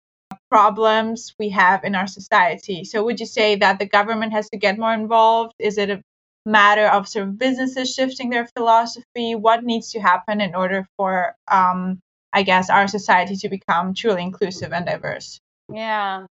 problems 0.50 1.36
we 1.38 1.50
have 1.50 1.84
in 1.84 1.95
our 1.95 2.08
society. 2.08 2.86
So, 2.86 3.04
would 3.04 3.19
you 3.19 3.26
say 3.26 3.58
that 3.58 3.80
the 3.80 3.86
government 3.86 4.32
has 4.32 4.50
to 4.52 4.58
get 4.58 4.78
more 4.78 4.93
involved? 4.93 5.54
Is 5.60 5.78
it 5.78 5.89
a 5.89 6.02
matter 6.45 6.88
of 6.88 7.10
sort 7.10 7.28
of 7.28 7.38
businesses 7.38 7.93
shifting 7.93 8.30
their 8.30 8.47
philosophy? 8.56 9.36
What 9.36 9.65
needs 9.65 9.91
to 9.91 10.00
happen 10.00 10.39
in 10.39 10.56
order 10.56 10.88
for, 10.95 11.36
um, 11.52 12.00
I 12.38 12.43
guess, 12.43 12.69
our 12.69 12.88
society 12.88 13.36
to 13.38 13.50
become 13.50 13.93
truly 13.95 14.21
inclusive 14.21 14.71
and 14.71 14.86
diverse? 14.86 15.39
Yeah, 15.73 16.26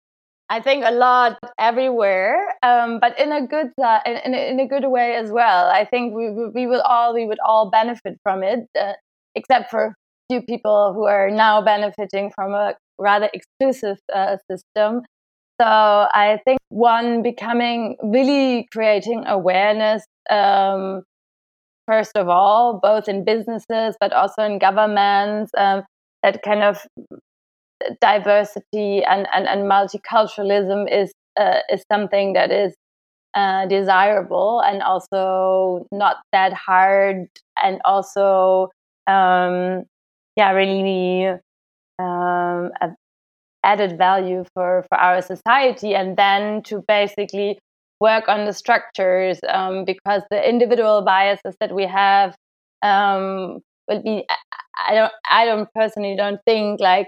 I 0.50 0.62
think 0.62 0.86
a 0.86 0.91
lot 0.91 1.39
everywhere, 1.58 2.36
um, 2.62 3.00
but 3.00 3.20
in 3.20 3.32
a 3.32 3.48
good 3.48 3.72
uh, 3.84 4.00
in, 4.06 4.36
in, 4.36 4.60
a 4.60 4.68
good 4.68 4.86
way 4.86 5.15
as 5.15 5.32
well. 5.32 5.65
I 5.65 5.86
think 5.86 6.13
we 6.13 6.30
we 6.54 6.68
will 6.68 6.82
all 6.82 7.15
we 7.15 7.26
would 7.26 7.39
all 7.44 7.72
benefit 7.72 8.20
from 8.24 8.44
it. 8.44 8.68
Uh, 8.80 8.94
except 9.34 9.72
for 9.72 9.84
a 9.86 9.94
few 10.32 10.41
people 10.41 10.94
who 10.94 11.06
are 11.06 11.30
now 11.32 11.62
benefiting 11.62 12.32
from 12.36 12.54
a 12.54 12.76
rather 13.00 13.30
exclusive 13.34 13.98
uh, 14.13 14.38
system. 14.50 15.02
So 15.60 15.68
I 15.68 16.39
think 16.46 16.60
one 16.70 17.24
becoming 17.24 17.98
really 18.04 18.68
creating 18.72 19.24
awareness, 19.26 20.04
um, 20.30 21.04
first 21.88 22.12
of 22.15 22.30
all, 22.30 22.80
both 22.82 23.08
in 23.08 23.24
businesses 23.24 23.96
but 24.00 24.13
also 24.13 24.44
in 24.44 24.60
governments, 24.60 25.52
um, 25.58 25.84
that 26.25 26.41
kind 26.41 26.63
of 26.63 26.88
diversity 28.01 29.03
and, 29.03 29.27
and, 29.31 29.47
and 29.47 29.69
multiculturalism 29.69 30.91
is 30.91 31.13
uh, 31.39 31.59
is 31.71 31.83
something 31.91 32.33
that 32.33 32.51
is 32.51 32.73
uh, 33.35 33.67
desirable 33.67 34.61
and 34.65 34.81
also 34.81 35.85
not 35.91 36.17
that 36.31 36.53
hard 36.53 37.27
and 37.61 37.79
also 37.85 38.69
um, 39.07 39.83
yeah 40.35 40.51
really 40.51 41.27
um, 41.99 42.71
added 43.63 43.97
value 43.97 44.43
for 44.53 44.83
for 44.89 44.97
our 44.97 45.21
society 45.21 45.93
and 45.93 46.17
then 46.17 46.63
to 46.63 46.83
basically 46.88 47.59
work 47.99 48.27
on 48.27 48.45
the 48.45 48.53
structures 48.53 49.39
um, 49.49 49.85
because 49.85 50.23
the 50.31 50.49
individual 50.49 51.03
biases 51.03 51.55
that 51.59 51.73
we 51.73 51.85
have 51.85 52.35
um, 52.81 53.59
will 53.88 54.01
be 54.01 54.25
I 54.88 54.93
don't 54.95 55.13
I 55.29 55.45
don't 55.45 55.69
personally 55.73 56.15
don't 56.15 56.39
think 56.45 56.79
like 56.79 57.07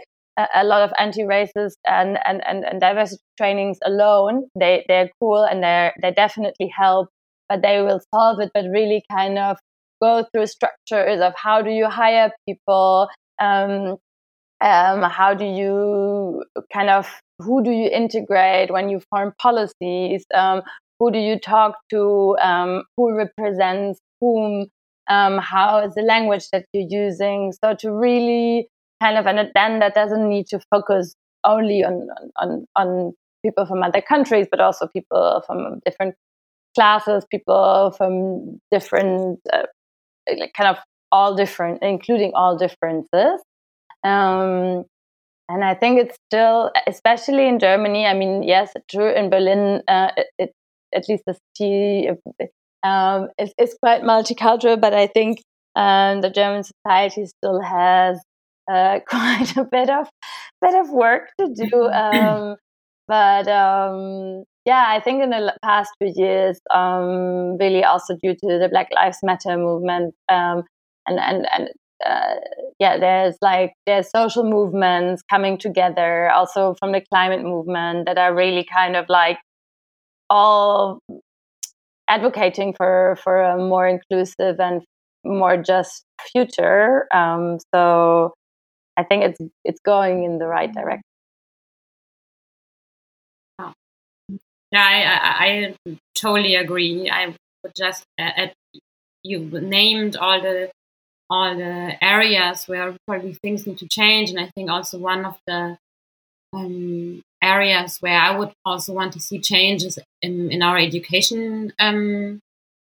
a, 0.54 0.64
lot 0.64 0.84
of 0.84 0.94
anti-racist 1.00 1.78
and, 1.88 2.20
and, 2.24 2.46
and, 2.46 2.64
and 2.64 2.80
diversity 2.80 3.24
trainings 3.38 3.80
alone. 3.84 4.48
They 4.60 4.86
they're 4.88 5.10
cool 5.20 5.44
and 5.44 5.64
they 5.64 5.92
they 6.02 6.12
definitely 6.12 6.72
help, 6.76 7.10
but 7.50 7.62
they 7.62 7.82
will 7.82 8.02
solve 8.14 8.40
it. 8.40 8.52
But 8.54 8.66
really, 8.72 9.04
kind 9.12 9.40
of 9.40 9.58
go 10.02 10.26
through 10.32 10.48
structures 10.48 11.22
of 11.22 11.34
how 11.36 11.62
do 11.62 11.72
you 11.72 11.88
hire 11.90 12.32
people, 12.48 13.10
um, 13.40 13.98
um, 14.62 15.02
how 15.04 15.34
do 15.34 15.46
you 15.46 16.44
kind 16.74 16.90
of 16.90 17.08
who 17.40 17.64
do 17.64 17.72
you 17.72 17.90
integrate 17.90 18.72
when 18.72 18.90
you 18.90 19.02
form 19.12 19.34
policies, 19.40 20.26
um, 20.34 20.62
who 21.00 21.12
do 21.12 21.20
you 21.20 21.40
talk 21.40 21.76
to, 21.92 22.36
um, 22.42 22.84
who 22.98 23.16
represents 23.16 24.00
whom, 24.22 24.68
um, 25.10 25.38
how 25.38 25.80
is 25.80 25.94
the 25.96 26.02
language 26.02 26.50
that 26.52 26.66
you're 26.74 26.88
using. 26.90 27.54
So 27.64 27.76
to 27.80 27.92
really 27.92 28.68
kind 29.02 29.18
of, 29.18 29.26
and 29.26 29.52
then 29.54 29.80
that 29.80 29.94
doesn't 29.94 30.28
need 30.28 30.48
to 30.48 30.60
focus 30.72 31.16
only 31.44 31.84
on, 31.84 32.08
on, 32.38 32.66
on 32.76 33.14
people 33.46 33.66
from 33.66 33.84
other 33.84 34.02
countries, 34.02 34.48
but 34.50 34.60
also 34.60 34.88
people 34.88 35.44
from 35.46 35.80
different 35.86 36.16
classes, 36.76 37.26
people 37.30 37.94
from 37.98 38.60
different, 38.72 39.40
uh, 39.54 39.64
like 40.38 40.54
kind 40.54 40.70
of 40.70 40.78
all 41.12 41.36
different, 41.36 41.82
including 41.82 42.32
all 42.36 42.58
differences. 42.58 43.42
Um, 44.04 44.84
and 45.50 45.64
I 45.64 45.76
think 45.76 46.00
it's 46.02 46.18
still, 46.30 46.72
especially 46.88 47.48
in 47.48 47.60
Germany. 47.60 48.06
I 48.06 48.14
mean, 48.14 48.44
yes, 48.44 48.74
true. 48.92 49.10
In 49.10 49.30
Berlin, 49.30 49.82
uh, 49.88 50.12
it, 50.18 50.28
it, 50.38 50.52
at 50.94 51.08
least 51.08 51.24
the 51.26 51.38
city 51.56 52.10
um, 52.84 53.30
is, 53.38 53.54
is 53.58 53.76
quite 53.82 54.02
multicultural. 54.04 54.80
But 54.80 54.94
I 54.94 55.08
think 55.08 55.42
um, 55.76 56.22
the 56.22 56.30
German 56.30 56.64
society 56.64 57.26
still 57.26 57.62
has 57.62 58.20
uh, 58.72 59.00
quite 59.08 59.56
a 59.58 59.64
bit 59.64 59.90
of 59.90 60.08
bit 60.62 60.76
of 60.76 60.90
work 60.90 61.30
to 61.40 61.48
do. 61.54 61.88
Um, 61.88 62.56
but 63.08 63.48
um, 63.48 64.44
yeah, 64.66 64.86
I 64.88 65.00
think 65.00 65.24
in 65.24 65.30
the 65.30 65.54
past 65.64 65.92
few 65.98 66.12
years, 66.16 66.60
um, 66.74 67.58
really 67.58 67.84
also 67.84 68.16
due 68.22 68.34
to 68.34 68.60
the 68.60 68.68
Black 68.70 68.90
Lives 68.94 69.20
Matter 69.24 69.58
movement, 69.58 70.14
um, 70.30 70.64
and 71.06 71.20
and 71.20 71.48
and 71.54 71.70
uh, 72.06 72.36
yeah, 72.80 72.98
there's 72.98 73.38
like 73.42 73.74
there's 73.86 74.10
social 74.10 74.44
movements 74.44 75.24
coming 75.30 75.58
together, 75.58 76.30
also 76.30 76.76
from 76.80 76.92
the 76.92 77.02
climate 77.14 77.44
movement 77.44 78.06
that 78.06 78.18
are 78.18 78.36
really 78.36 78.66
kind 78.66 78.96
of 78.96 79.06
like 79.10 79.38
all 80.30 81.00
advocating 82.08 82.74
for 82.74 83.18
for 83.24 83.42
a 83.42 83.58
more 83.58 83.88
inclusive 83.88 84.60
and 84.60 84.84
more 85.24 85.58
just 85.58 86.04
future. 86.32 87.08
Um, 87.14 87.60
so 87.74 88.34
I 88.96 89.04
think 89.04 89.24
it's 89.24 89.40
it's 89.64 89.82
going 89.82 90.24
in 90.24 90.40
the 90.40 90.48
right 90.48 90.74
direction. 90.74 91.02
Yeah, 94.72 94.84
I, 94.84 95.46
I, 95.46 95.76
I 95.86 95.98
totally 96.14 96.56
agree. 96.56 97.10
I 97.10 97.28
would 97.64 97.74
just 97.76 98.04
add, 98.20 98.54
you 99.24 99.40
named 99.40 100.18
all 100.18 100.42
the 100.42 100.70
all 101.30 101.56
the 101.56 102.04
areas 102.04 102.66
where 102.68 102.96
probably 103.08 103.34
things 103.34 103.66
need 103.66 103.78
to 103.80 103.88
change, 103.88 104.30
and 104.30 104.40
I 104.40 104.50
think 104.56 104.70
also 104.70 104.98
one 104.98 105.26
of 105.26 105.38
the 105.48 105.78
um, 106.54 107.22
areas 107.42 107.98
where 108.00 108.20
I 108.20 108.38
would 108.38 108.52
also 108.66 108.94
want 108.94 109.14
to 109.14 109.20
see 109.20 109.40
changes 109.40 110.00
in, 110.22 110.52
in 110.52 110.62
our 110.62 110.78
education 110.78 111.74
um, 111.80 112.40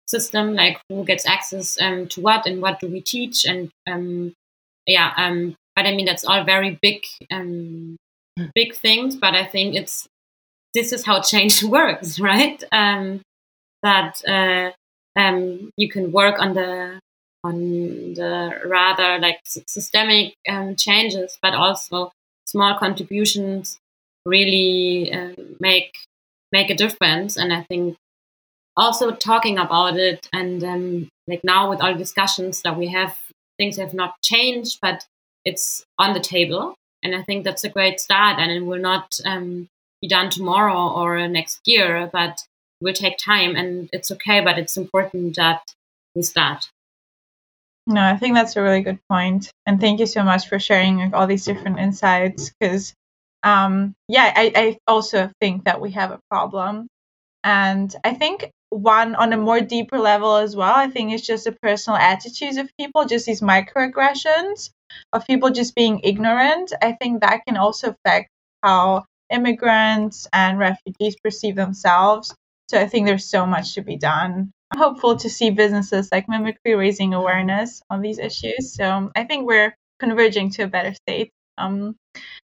system, 0.07 0.53
like 0.53 0.79
who 0.89 1.03
gets 1.05 1.25
access 1.25 1.79
um, 1.81 2.07
to 2.09 2.21
what 2.21 2.45
and 2.45 2.61
what 2.61 2.79
do 2.79 2.87
we 2.87 3.01
teach, 3.01 3.45
and 3.45 3.69
um, 3.87 4.33
yeah, 4.85 5.13
um, 5.17 5.55
but 5.75 5.85
I 5.85 5.95
mean, 5.95 6.05
that's 6.05 6.25
all 6.25 6.43
very 6.43 6.77
big, 6.81 7.03
um, 7.31 7.97
big 8.53 8.75
things. 8.75 9.15
But 9.15 9.33
I 9.33 9.45
think 9.45 9.75
it's 9.75 10.07
this 10.73 10.91
is 10.91 11.05
how 11.05 11.21
change 11.21 11.63
works, 11.77 12.19
right? 12.19 12.61
Um, 12.71 13.21
that 13.81 14.21
uh, 14.27 14.71
um, 15.19 15.71
you 15.77 15.89
can 15.89 16.11
work 16.11 16.39
on 16.39 16.53
the 16.53 16.99
on 17.43 18.13
the 18.13 18.61
rather 18.65 19.19
like 19.19 19.39
systemic 19.45 20.33
um, 20.47 20.75
changes, 20.75 21.37
but 21.41 21.53
also 21.53 22.11
small 22.45 22.77
contributions 22.77 23.79
really 24.25 25.11
uh, 25.11 25.33
make 25.59 25.93
make 26.51 26.69
a 26.69 26.75
difference. 26.75 27.37
And 27.37 27.51
I 27.51 27.63
think 27.63 27.95
also 28.77 29.11
talking 29.11 29.57
about 29.57 29.97
it 29.97 30.27
and 30.31 30.63
um, 30.63 31.09
like 31.27 31.41
now 31.43 31.69
with 31.69 31.81
all 31.81 31.95
discussions 31.95 32.61
that 32.61 32.77
we 32.77 32.87
have, 32.87 33.17
things 33.57 33.77
have 33.77 33.93
not 33.93 34.15
changed, 34.23 34.79
but 34.81 35.05
it's 35.45 35.83
on 35.97 36.13
the 36.13 36.19
table. 36.19 36.75
And 37.03 37.15
I 37.15 37.23
think 37.23 37.43
that's 37.43 37.63
a 37.63 37.69
great 37.69 37.99
start. 37.99 38.39
And 38.39 38.51
it 38.51 38.61
will 38.61 38.79
not 38.79 39.17
um, 39.25 39.67
be 40.01 40.07
done 40.07 40.29
tomorrow 40.29 40.89
or 40.93 41.27
next 41.27 41.59
year, 41.65 42.09
but 42.11 42.41
will 42.81 42.93
take 42.93 43.17
time. 43.17 43.55
And 43.55 43.89
it's 43.91 44.11
okay, 44.11 44.41
but 44.41 44.57
it's 44.57 44.77
important 44.77 45.35
that 45.35 45.61
we 46.15 46.21
start. 46.21 46.69
No, 47.85 48.01
I 48.01 48.15
think 48.15 48.35
that's 48.35 48.55
a 48.55 48.61
really 48.61 48.81
good 48.81 48.99
point. 49.09 49.51
And 49.65 49.79
thank 49.79 49.99
you 49.99 50.05
so 50.05 50.23
much 50.23 50.47
for 50.47 50.59
sharing 50.59 51.13
all 51.13 51.27
these 51.27 51.43
different 51.43 51.79
insights 51.79 52.51
because, 52.59 52.93
um, 53.43 53.95
yeah, 54.07 54.31
I, 54.35 54.51
I 54.55 54.77
also 54.87 55.31
think 55.41 55.65
that 55.65 55.81
we 55.81 55.91
have 55.91 56.11
a 56.11 56.19
problem. 56.29 56.87
And 57.43 57.95
I 58.05 58.15
think 58.15 58.51
one 58.69 59.15
on 59.15 59.33
a 59.33 59.37
more 59.37 59.61
deeper 59.61 59.99
level 59.99 60.37
as 60.37 60.55
well, 60.55 60.73
I 60.75 60.89
think 60.89 61.13
it's 61.13 61.27
just 61.27 61.45
the 61.45 61.53
personal 61.63 61.97
attitudes 61.99 62.57
of 62.57 62.71
people, 62.79 63.05
just 63.05 63.27
these 63.27 63.41
microaggressions 63.41 64.71
of 65.13 65.27
people 65.27 65.51
just 65.51 65.75
being 65.75 66.01
ignorant, 66.03 66.73
I 66.81 66.93
think 66.93 67.21
that 67.21 67.45
can 67.47 67.57
also 67.57 67.91
affect 68.05 68.29
how 68.63 69.05
immigrants 69.31 70.27
and 70.33 70.59
refugees 70.59 71.17
perceive 71.23 71.55
themselves. 71.55 72.35
So 72.69 72.79
I 72.79 72.87
think 72.87 73.07
there's 73.07 73.29
so 73.29 73.45
much 73.47 73.75
to 73.75 73.81
be 73.81 73.97
done. 73.97 74.51
I'm 74.71 74.79
hopeful 74.79 75.17
to 75.17 75.29
see 75.29 75.51
businesses 75.51 76.09
like 76.11 76.27
mimycri 76.27 76.77
raising 76.77 77.13
awareness 77.15 77.81
on 77.89 78.01
these 78.01 78.19
issues. 78.19 78.75
So 78.75 79.11
I 79.15 79.25
think 79.25 79.47
we're 79.47 79.75
converging 79.99 80.51
to 80.51 80.63
a 80.63 80.67
better 80.67 80.93
state. 80.93 81.31
Um, 81.57 81.95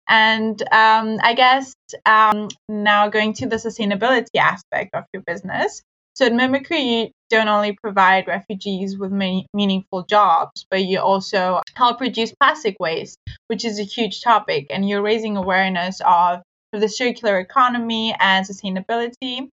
and 0.09 0.61
um, 0.73 1.19
I 1.21 1.35
guess 1.35 1.73
um, 2.05 2.49
now 2.67 3.09
going 3.09 3.33
to 3.33 3.47
the 3.47 3.57
sustainability 3.57 4.39
aspect 4.39 4.95
of 4.95 5.05
your 5.13 5.23
business. 5.25 5.81
So 6.15 6.25
at 6.25 6.33
mimycri, 6.33 7.03
you 7.05 7.11
don't 7.29 7.47
only 7.47 7.77
provide 7.81 8.27
refugees 8.27 8.97
with 8.97 9.11
many 9.11 9.45
meaningful 9.53 10.03
jobs, 10.03 10.65
but 10.69 10.83
you 10.83 10.99
also 10.99 11.61
help 11.75 12.01
reduce 12.01 12.33
plastic 12.33 12.75
waste, 12.79 13.17
which 13.47 13.63
is 13.63 13.79
a 13.79 13.83
huge 13.83 14.21
topic, 14.21 14.67
and 14.69 14.89
you're 14.89 15.01
raising 15.01 15.37
awareness 15.37 16.01
of 16.05 16.41
the 16.73 16.89
circular 16.89 17.39
economy 17.39 18.15
and 18.19 18.45
sustainability. 18.45 19.47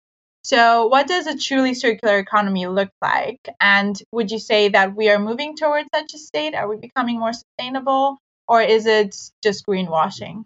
So, 0.45 0.87
what 0.89 1.07
does 1.07 1.27
a 1.27 1.39
truly 1.39 1.75
circular 1.75 2.19
economy 2.19 2.67
look 2.67 2.91
like? 3.01 3.41
And 3.61 4.01
would 4.13 4.31
you 4.31 4.39
say 4.39 4.69
that 4.69 4.95
we 4.95 5.09
are 5.09 5.19
moving 5.19 5.57
towards 5.57 5.89
such 5.95 6.15
a 6.15 6.19
state? 6.19 6.55
Are 6.55 6.69
we 6.69 6.77
becoming 6.77 7.19
more 7.19 7.33
sustainable, 7.33 8.19
or 8.49 8.63
is 8.63 8.87
it 8.87 9.17
just 9.43 9.67
greenwashing? 9.67 10.45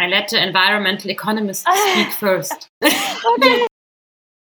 I 0.00 0.06
let 0.06 0.28
the 0.28 0.42
environmental 0.42 1.10
economists 1.10 1.64
speak 1.66 2.12
first. 2.20 2.68
okay 2.82 3.66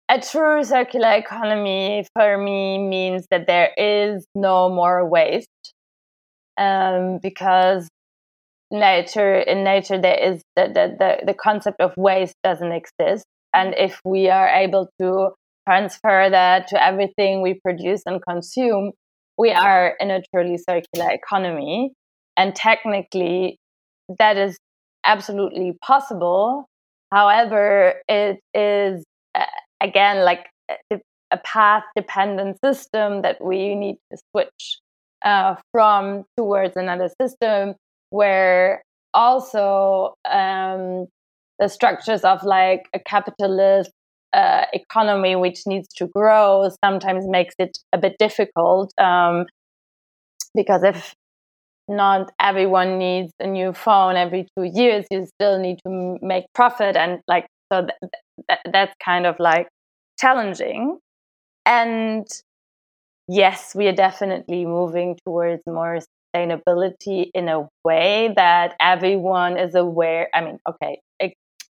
a 0.09 0.19
true 0.19 0.63
circular 0.63 1.11
economy 1.13 2.05
for 2.15 2.37
me 2.37 2.79
means 2.79 3.27
that 3.29 3.45
there 3.45 3.69
is 3.77 4.25
no 4.33 4.69
more 4.69 5.07
waste 5.07 5.47
um, 6.57 7.19
because 7.21 7.87
nature 8.71 9.39
in 9.39 9.63
nature 9.63 9.99
there 9.99 10.17
is 10.17 10.41
the, 10.55 10.67
the, 10.67 10.95
the, 10.99 11.25
the 11.27 11.33
concept 11.33 11.79
of 11.79 11.93
waste 11.95 12.35
doesn't 12.43 12.71
exist 12.71 13.25
and 13.53 13.73
if 13.77 13.99
we 14.03 14.29
are 14.29 14.47
able 14.47 14.89
to 14.99 15.29
transfer 15.67 16.27
that 16.29 16.67
to 16.67 16.83
everything 16.83 17.41
we 17.41 17.59
produce 17.63 18.01
and 18.05 18.21
consume 18.27 18.91
we 19.39 19.51
are 19.51 19.95
in 20.01 20.11
a 20.11 20.21
truly 20.33 20.57
circular 20.57 21.09
economy. 21.09 21.93
And 22.35 22.53
technically, 22.53 23.57
that 24.19 24.37
is 24.37 24.57
absolutely 25.05 25.77
possible. 25.81 26.65
However, 27.11 27.95
it 28.07 28.39
is, 28.53 29.03
uh, 29.33 29.45
again, 29.81 30.25
like 30.25 30.45
a, 30.69 30.99
a 31.31 31.37
path 31.37 31.83
dependent 31.95 32.57
system 32.63 33.21
that 33.21 33.43
we 33.43 33.75
need 33.75 33.95
to 34.11 34.19
switch 34.31 34.79
uh, 35.23 35.55
from 35.71 36.25
towards 36.37 36.75
another 36.75 37.09
system 37.19 37.75
where 38.09 38.81
also 39.13 40.15
um, 40.29 41.07
the 41.59 41.69
structures 41.69 42.21
of 42.21 42.43
like 42.43 42.89
a 42.93 42.99
capitalist 42.99 43.91
uh, 44.33 44.65
economy 44.73 45.35
which 45.35 45.61
needs 45.65 45.87
to 45.95 46.07
grow 46.07 46.69
sometimes 46.83 47.25
makes 47.27 47.55
it 47.59 47.77
a 47.93 47.97
bit 47.97 48.15
difficult 48.19 48.93
um, 48.99 49.45
because 50.55 50.83
if 50.83 51.13
not 51.89 52.31
everyone 52.39 52.97
needs 52.99 53.33
a 53.39 53.47
new 53.47 53.73
phone 53.73 54.15
every 54.15 54.47
two 54.57 54.63
years 54.65 55.05
you 55.11 55.25
still 55.25 55.59
need 55.59 55.77
to 55.85 56.17
make 56.21 56.45
profit 56.55 56.95
and 56.95 57.19
like 57.27 57.47
so 57.73 57.81
th- 57.81 58.11
th- 58.49 58.59
that's 58.73 58.93
kind 59.03 59.25
of 59.27 59.35
like 59.39 59.67
challenging. 60.19 60.99
And 61.65 62.27
yes 63.27 63.75
we 63.75 63.87
are 63.87 63.93
definitely 63.95 64.65
moving 64.65 65.17
towards 65.25 65.61
more 65.67 65.99
sustainability 66.35 67.29
in 67.33 67.47
a 67.49 67.67
way 67.83 68.33
that 68.35 68.75
everyone 68.79 69.57
is 69.57 69.75
aware 69.75 70.29
i 70.33 70.41
mean 70.41 70.59
okay 70.67 70.99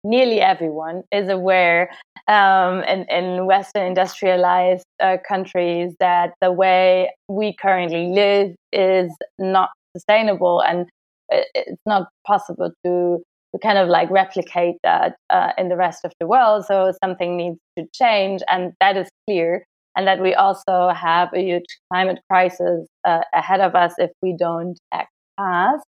nearly 0.06 0.40
everyone 0.40 1.04
is 1.12 1.28
aware 1.30 1.90
um, 2.28 2.84
in, 2.84 3.06
in 3.10 3.46
Western 3.46 3.86
industrialized 3.88 4.86
uh, 5.02 5.18
countries 5.28 5.96
that 6.00 6.34
the 6.42 6.52
way 6.52 7.12
we 7.28 7.56
currently 7.60 8.08
live 8.08 8.56
is 8.72 9.12
not 9.40 9.70
sustainable 9.96 10.62
and 10.62 10.88
it's 11.30 11.82
not 11.86 12.08
possible 12.26 12.72
to 12.86 13.22
to 13.56 13.60
kind 13.60 13.78
of 13.78 13.88
like 13.88 14.10
replicate 14.12 14.76
that 14.84 15.16
uh, 15.30 15.52
in 15.58 15.70
the 15.70 15.78
rest 15.78 16.04
of 16.04 16.12
the 16.20 16.28
world. 16.28 16.66
So 16.66 16.92
something 17.04 17.38
needs 17.38 17.58
to 17.78 17.86
change, 17.94 18.42
and 18.50 18.74
that 18.82 18.98
is 18.98 19.08
clear. 19.28 19.66
And 19.98 20.06
that 20.08 20.22
we 20.22 20.34
also 20.34 20.90
have 20.90 21.30
a 21.34 21.40
huge 21.40 21.64
climate 21.90 22.20
crisis 22.30 22.86
uh, 23.06 23.22
ahead 23.34 23.62
of 23.62 23.76
us 23.76 23.94
if 23.98 24.12
we 24.22 24.36
don't 24.38 24.78
act 24.94 25.10
fast. 25.38 25.86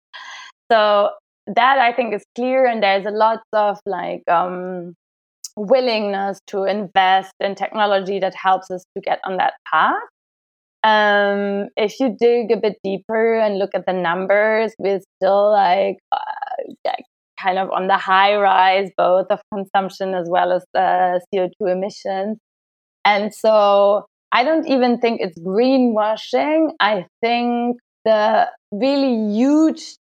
So 0.70 1.11
that 1.46 1.78
I 1.78 1.92
think 1.92 2.14
is 2.14 2.24
clear, 2.35 2.66
and 2.66 2.82
there's 2.82 3.06
a 3.06 3.11
lot 3.11 3.40
of 3.52 3.78
like 3.87 4.22
um, 4.28 4.94
willingness 5.56 6.40
to 6.48 6.64
invest 6.64 7.32
in 7.40 7.54
technology 7.54 8.18
that 8.20 8.35
helps 8.35 8.70
us 8.70 8.85
to 8.96 9.00
get 9.00 9.20
on 9.24 9.37
that 9.38 9.54
path. 9.72 9.94
Um, 10.85 11.68
if 11.76 11.98
you 11.98 12.16
dig 12.18 12.52
a 12.52 12.56
bit 12.56 12.76
deeper 12.85 13.38
and 13.38 13.59
look 13.59 13.70
at 13.74 13.87
the 13.87 13.92
numbers, 13.92 14.72
we're 14.78 15.00
still 15.18 15.50
like, 15.50 15.96
uh, 16.12 16.92
kind 17.40 17.59
of 17.59 17.70
on 17.70 17.87
the 17.87 17.96
high 17.96 18.37
rise, 18.37 18.90
both 18.96 19.26
of 19.30 19.40
consumption 19.52 20.14
as 20.14 20.28
well 20.28 20.52
as 20.52 20.64
uh, 20.74 21.18
CO2 21.35 21.50
emissions. 21.61 22.38
And 23.04 23.35
so 23.35 24.06
I 24.32 24.42
don't 24.42 24.66
even 24.66 24.98
think 24.98 25.20
it's 25.20 25.38
greenwashing. 25.40 26.70
I 26.80 27.06
think 27.20 27.78
the 28.04 28.48
really 28.72 29.35
huge 29.35 29.96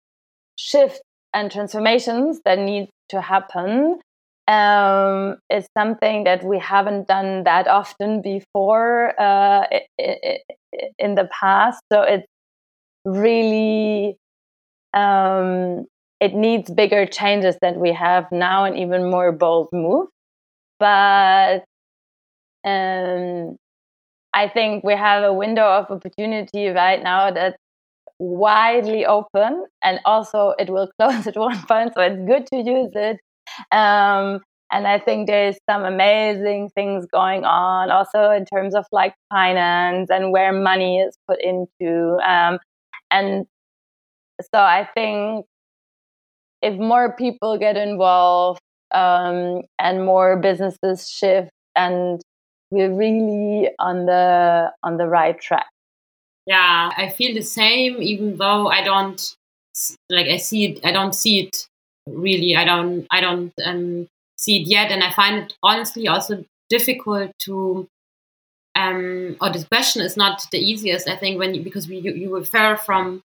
shift 0.57 1.01
and 1.33 1.51
transformations 1.51 2.41
that 2.45 2.59
need 2.59 2.91
to 3.11 3.21
happen 3.21 4.01
um, 4.49 5.37
is 5.51 5.67
something 5.77 6.25
that 6.25 6.43
we 6.45 6.59
haven't 6.59 7.07
done 7.07 7.45
that 7.45 7.69
often 7.69 8.21
before 8.23 9.15
uh, 9.21 9.65
in 10.99 11.15
the 11.15 11.29
past. 11.41 11.81
So 11.93 12.03
it's 12.03 12.27
really 13.05 14.17
um, 14.95 15.87
it 16.21 16.35
needs 16.35 16.71
bigger 16.71 17.07
changes 17.07 17.57
than 17.63 17.81
we 17.81 17.93
have 17.93 18.31
now 18.33 18.65
and 18.65 18.79
even 18.79 19.11
more 19.11 19.33
bold 19.33 19.69
moves. 19.73 20.11
But 20.79 21.65
um, 22.65 23.57
I 24.35 24.49
think 24.49 24.85
we 24.85 24.95
have 24.95 25.25
a 25.25 25.33
window 25.33 25.65
of 25.65 25.91
opportunity 25.91 26.69
right 26.69 27.03
now 27.03 27.31
that 27.31 27.57
widely 28.21 29.07
open 29.07 29.65
and 29.83 29.99
also 30.05 30.55
it 30.59 30.71
will 30.71 30.89
close 31.01 31.27
at 31.27 31.37
one 31.37 31.59
point 31.67 31.93
so 31.95 32.03
it's 32.03 32.21
good 32.27 32.47
to 32.47 32.57
use 32.59 32.93
it. 32.95 33.19
Um, 33.73 34.41
and 34.73 34.87
i 34.87 34.99
think 34.99 35.27
there's 35.27 35.57
some 35.69 35.85
amazing 35.85 36.71
things 36.75 37.07
going 37.13 37.45
on 37.45 37.91
also 37.91 38.31
in 38.31 38.45
terms 38.45 38.75
of 38.75 38.85
like 38.93 39.15
finance 39.31 40.09
and 40.11 40.33
where 40.33 40.53
money 40.53 41.01
is 41.01 41.17
put 41.27 41.43
into 41.43 42.19
um, 42.25 42.59
and 43.11 43.47
so 44.41 44.59
i 44.61 44.89
think 44.95 45.47
if 46.63 46.79
more 46.79 47.15
people 47.17 47.59
get 47.59 47.77
involved 47.77 48.61
um, 48.93 49.63
and 49.79 50.05
more 50.05 50.37
businesses 50.37 51.09
shift 51.09 51.51
and 51.77 52.21
we're 52.71 52.95
really 52.95 53.71
on 53.79 54.07
the 54.07 54.71
on 54.83 54.97
the 54.97 55.07
right 55.07 55.41
track 55.41 55.67
yeah 56.51 56.91
i 56.97 57.09
feel 57.09 57.33
the 57.35 57.49
same 57.61 58.03
even 58.03 58.37
though 58.37 58.67
i 58.69 58.83
don't 58.83 59.37
like 60.11 60.27
i 60.27 60.37
see 60.37 60.63
it 60.67 60.81
i 60.85 60.93
don't 60.93 61.15
see 61.15 61.41
it 61.45 61.67
really. 62.09 62.57
I 62.57 62.65
don't 62.65 63.07
i 63.11 63.21
don't 63.21 63.53
um, 63.65 64.09
see 64.37 64.55
it 64.61 64.67
yet 64.69 64.91
and 64.91 65.03
i 65.05 65.13
find 65.13 65.35
it 65.45 65.55
honestly 65.63 66.09
also 66.09 66.45
difficult 66.69 67.31
to 67.47 67.87
um 68.75 69.37
or 69.41 69.51
this 69.51 69.65
question 69.65 70.03
is 70.03 70.17
not 70.17 70.37
the 70.51 70.59
easiest 70.59 71.09
i 71.09 71.17
think 71.17 71.39
when 71.39 71.55
you 71.55 71.63
because 71.63 71.89
we 71.89 71.99
you, 71.99 72.13
you 72.13 72.37
refer 72.37 72.77
from 72.77 73.23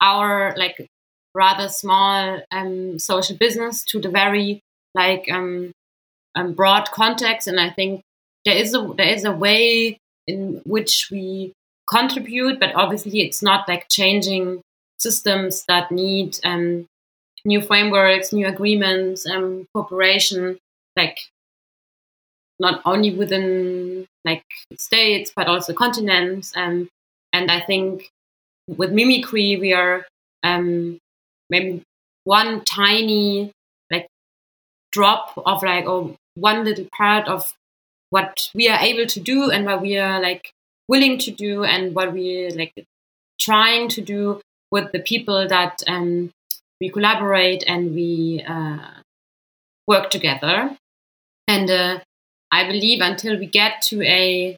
our 0.00 0.54
like 0.56 0.86
rather 1.34 1.68
small 1.68 2.40
um 2.52 2.98
social 2.98 3.36
business 3.36 3.84
to 3.84 4.00
the 4.00 4.08
very 4.08 4.60
like 4.94 5.24
um, 5.30 5.72
um 6.36 6.52
broad 6.54 6.90
context 6.90 7.48
and 7.48 7.60
i 7.60 7.70
think 7.70 8.02
there 8.44 8.56
is 8.56 8.74
a 8.74 8.92
there 8.96 9.12
is 9.16 9.24
a 9.24 9.32
way 9.32 9.98
in 10.26 10.60
which 10.64 11.08
we 11.10 11.52
contribute, 11.88 12.60
but 12.60 12.74
obviously 12.74 13.20
it's 13.20 13.42
not 13.42 13.68
like 13.68 13.88
changing 13.88 14.62
systems 14.98 15.64
that 15.66 15.90
need 15.90 16.38
um, 16.44 16.86
new 17.44 17.60
frameworks, 17.60 18.32
new 18.32 18.46
agreements, 18.46 19.26
um, 19.26 19.66
cooperation, 19.74 20.58
like 20.96 21.18
not 22.58 22.80
only 22.84 23.10
within 23.14 24.06
like 24.24 24.44
states 24.76 25.32
but 25.34 25.48
also 25.48 25.72
continents. 25.72 26.52
Um, 26.56 26.88
and 27.32 27.50
I 27.50 27.60
think 27.60 28.08
with 28.68 28.90
mimycri 28.92 29.60
we 29.60 29.72
are 29.72 30.06
um, 30.42 30.98
maybe 31.50 31.82
one 32.24 32.64
tiny 32.64 33.50
like 33.90 34.06
drop 34.92 35.32
of 35.44 35.62
like 35.62 35.86
or 35.86 36.14
one 36.34 36.64
little 36.64 36.86
part 36.96 37.26
of 37.28 37.52
what 38.10 38.50
we 38.54 38.68
are 38.68 38.78
able 38.78 39.06
to 39.06 39.20
do 39.20 39.50
and 39.50 39.64
what 39.64 39.80
we 39.80 39.96
are 39.96 40.20
like 40.20 40.52
willing 40.88 41.18
to 41.18 41.30
do 41.30 41.64
and 41.64 41.94
what 41.94 42.12
we 42.12 42.50
like 42.50 42.84
trying 43.40 43.88
to 43.88 44.00
do 44.00 44.40
with 44.70 44.92
the 44.92 45.00
people 45.00 45.46
that 45.48 45.82
um, 45.86 46.30
we 46.80 46.90
collaborate 46.90 47.64
and 47.66 47.94
we 47.94 48.44
uh, 48.46 48.78
work 49.86 50.10
together. 50.10 50.76
And 51.48 51.70
uh, 51.70 52.00
I 52.50 52.66
believe 52.66 53.00
until 53.00 53.38
we 53.38 53.46
get 53.46 53.82
to 53.82 54.02
a 54.02 54.56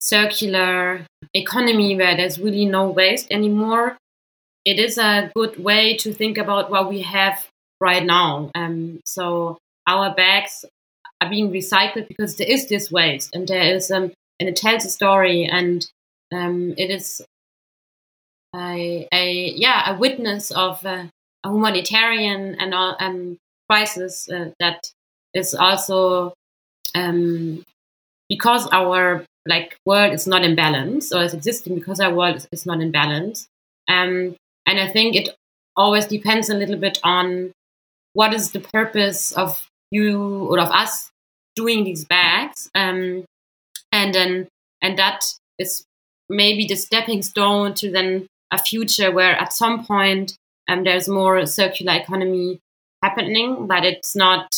circular 0.00 1.06
economy 1.34 1.96
where 1.96 2.16
there's 2.16 2.38
really 2.38 2.64
no 2.64 2.88
waste 2.90 3.28
anymore, 3.30 3.96
it 4.64 4.78
is 4.78 4.98
a 4.98 5.30
good 5.34 5.62
way 5.62 5.96
to 5.96 6.12
think 6.12 6.38
about 6.38 6.70
what 6.70 6.88
we 6.88 7.02
have 7.02 7.48
right 7.80 8.04
now. 8.04 8.50
Um, 8.54 9.00
so 9.04 9.58
our 9.86 10.14
bags 10.14 10.64
are 11.20 11.28
being 11.28 11.50
recycled 11.50 12.08
because 12.08 12.36
there 12.36 12.48
is 12.48 12.68
this 12.68 12.90
waste 12.90 13.34
and 13.34 13.46
there 13.48 13.74
is 13.74 13.90
um, 13.90 14.12
and 14.42 14.48
it 14.48 14.56
tells 14.56 14.84
a 14.84 14.90
story 14.90 15.44
and 15.44 15.86
um, 16.34 16.74
it 16.76 16.90
is 16.90 17.22
a, 18.56 19.06
a, 19.12 19.52
yeah 19.54 19.94
a 19.94 19.98
witness 19.98 20.50
of 20.50 20.84
uh, 20.84 21.04
a 21.44 21.48
humanitarian 21.48 22.56
and 22.58 22.74
um, 22.74 23.38
crisis 23.70 24.28
uh, 24.28 24.50
that 24.58 24.90
is 25.32 25.54
also 25.54 26.34
um, 26.96 27.62
because 28.28 28.68
our 28.72 29.24
like 29.46 29.76
world 29.86 30.12
is 30.12 30.26
not 30.26 30.42
in 30.42 30.56
balance 30.56 31.12
or 31.12 31.22
is 31.22 31.34
existing 31.34 31.76
because 31.76 32.00
our 32.00 32.12
world 32.12 32.44
is 32.50 32.66
not 32.66 32.80
in 32.80 32.90
balance 32.90 33.46
um, 33.88 34.34
and 34.66 34.80
I 34.80 34.88
think 34.88 35.14
it 35.14 35.28
always 35.76 36.06
depends 36.06 36.50
a 36.50 36.54
little 36.54 36.76
bit 36.76 36.98
on 37.04 37.52
what 38.12 38.34
is 38.34 38.50
the 38.50 38.60
purpose 38.60 39.30
of 39.30 39.68
you 39.92 40.46
or 40.46 40.58
of 40.58 40.70
us 40.70 41.10
doing 41.54 41.84
these 41.84 42.04
bags 42.04 42.68
um, 42.74 43.24
and 44.02 44.14
then 44.14 44.48
and 44.82 44.98
that 44.98 45.24
is 45.58 45.84
maybe 46.28 46.66
the 46.66 46.74
stepping 46.74 47.22
stone 47.22 47.74
to 47.74 47.90
then 47.90 48.26
a 48.50 48.58
future 48.58 49.12
where 49.12 49.34
at 49.40 49.52
some 49.52 49.84
point 49.84 50.36
um, 50.68 50.84
there's 50.84 51.08
more 51.08 51.46
circular 51.46 51.94
economy 51.94 52.58
happening, 53.02 53.66
but 53.66 53.84
it's 53.84 54.14
not, 54.14 54.54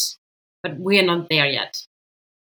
but 0.62 0.78
we're 0.78 1.04
not 1.04 1.28
there 1.28 1.46
yet. 1.46 1.84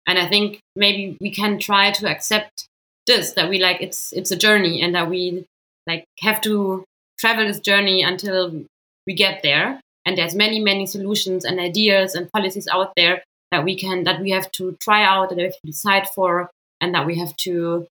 And 0.07 0.17
I 0.17 0.27
think 0.27 0.59
maybe 0.75 1.17
we 1.19 1.31
can 1.31 1.59
try 1.59 1.91
to 1.91 2.07
accept 2.07 2.67
this 3.05 3.33
that 3.33 3.49
we 3.49 3.59
like 3.59 3.81
it's 3.81 4.11
it's 4.13 4.31
a 4.31 4.35
journey 4.35 4.81
and 4.81 4.93
that 4.95 5.09
we 5.09 5.45
like 5.85 6.05
have 6.19 6.41
to 6.41 6.83
travel 7.19 7.47
this 7.47 7.59
journey 7.59 8.03
until 8.03 8.65
we 9.05 9.13
get 9.13 9.41
there 9.43 9.79
and 10.05 10.17
there's 10.17 10.35
many 10.35 10.59
many 10.59 10.85
solutions 10.85 11.45
and 11.45 11.57
ideas 11.57 12.15
and 12.15 12.29
policies 12.31 12.67
out 12.67 12.91
there 12.97 13.23
that 13.51 13.63
we 13.63 13.77
can 13.77 14.03
that 14.03 14.19
we 14.21 14.31
have 14.31 14.51
to 14.51 14.75
try 14.81 15.05
out 15.05 15.29
and 15.31 15.37
we 15.37 15.43
have 15.43 15.53
to 15.53 15.65
decide 15.65 16.05
for 16.09 16.49
and 16.81 16.93
that 16.95 17.05
we 17.05 17.17
have 17.19 17.35
to 17.37 17.87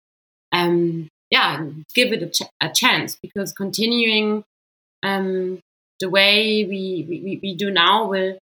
um 0.52 1.08
yeah 1.30 1.64
give 1.94 2.12
it 2.12 2.22
a, 2.22 2.28
ch- 2.28 2.50
a 2.60 2.68
chance 2.68 3.16
because 3.20 3.52
continuing 3.52 4.44
um 5.02 5.58
the 6.00 6.10
way 6.10 6.64
we, 6.64 7.06
we, 7.08 7.40
we 7.42 7.54
do 7.54 7.70
now 7.70 8.06
will 8.06 8.38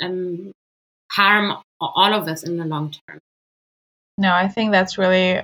um, 0.00 0.52
harm 1.10 1.56
all 1.80 2.14
of 2.14 2.28
us 2.28 2.42
in 2.42 2.56
the 2.56 2.64
long 2.64 2.92
term. 3.08 3.18
No, 4.18 4.32
I 4.32 4.48
think 4.48 4.72
that's 4.72 4.98
really 4.98 5.42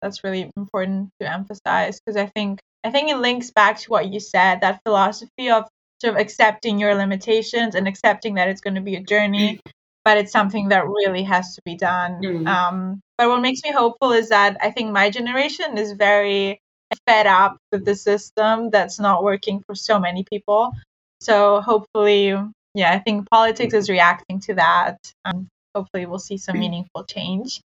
that's 0.00 0.22
really 0.22 0.50
important 0.56 1.10
to 1.20 1.30
emphasize 1.30 1.98
because 2.00 2.16
I 2.16 2.26
think 2.26 2.60
I 2.84 2.90
think 2.90 3.10
it 3.10 3.16
links 3.16 3.50
back 3.50 3.78
to 3.80 3.90
what 3.90 4.12
you 4.12 4.20
said 4.20 4.60
that 4.60 4.80
philosophy 4.84 5.50
of 5.50 5.68
sort 6.00 6.14
of 6.14 6.20
accepting 6.20 6.78
your 6.78 6.94
limitations 6.94 7.74
and 7.74 7.88
accepting 7.88 8.34
that 8.34 8.48
it's 8.48 8.60
going 8.60 8.74
to 8.74 8.80
be 8.80 8.96
a 8.96 9.02
journey, 9.02 9.60
but 10.04 10.18
it's 10.18 10.32
something 10.32 10.68
that 10.68 10.86
really 10.86 11.22
has 11.24 11.54
to 11.56 11.62
be 11.64 11.76
done. 11.76 12.22
Mm. 12.22 12.46
Um, 12.46 13.00
but 13.16 13.28
what 13.28 13.40
makes 13.40 13.62
me 13.62 13.72
hopeful 13.72 14.12
is 14.12 14.28
that 14.30 14.56
I 14.60 14.70
think 14.70 14.92
my 14.92 15.10
generation 15.10 15.78
is 15.78 15.92
very 15.92 16.60
fed 17.06 17.26
up 17.26 17.56
with 17.72 17.84
the 17.84 17.94
system 17.94 18.70
that's 18.70 18.98
not 18.98 19.24
working 19.24 19.62
for 19.66 19.74
so 19.74 19.98
many 19.98 20.24
people. 20.24 20.72
So 21.20 21.60
hopefully, 21.60 22.34
yeah, 22.74 22.92
I 22.92 22.98
think 22.98 23.30
politics 23.30 23.74
is 23.74 23.88
reacting 23.88 24.40
to 24.40 24.54
that. 24.54 24.98
Um, 25.24 25.48
hopefully, 25.74 26.06
we'll 26.06 26.18
see 26.18 26.38
some 26.38 26.58
meaningful 26.58 27.04
change. 27.04 27.60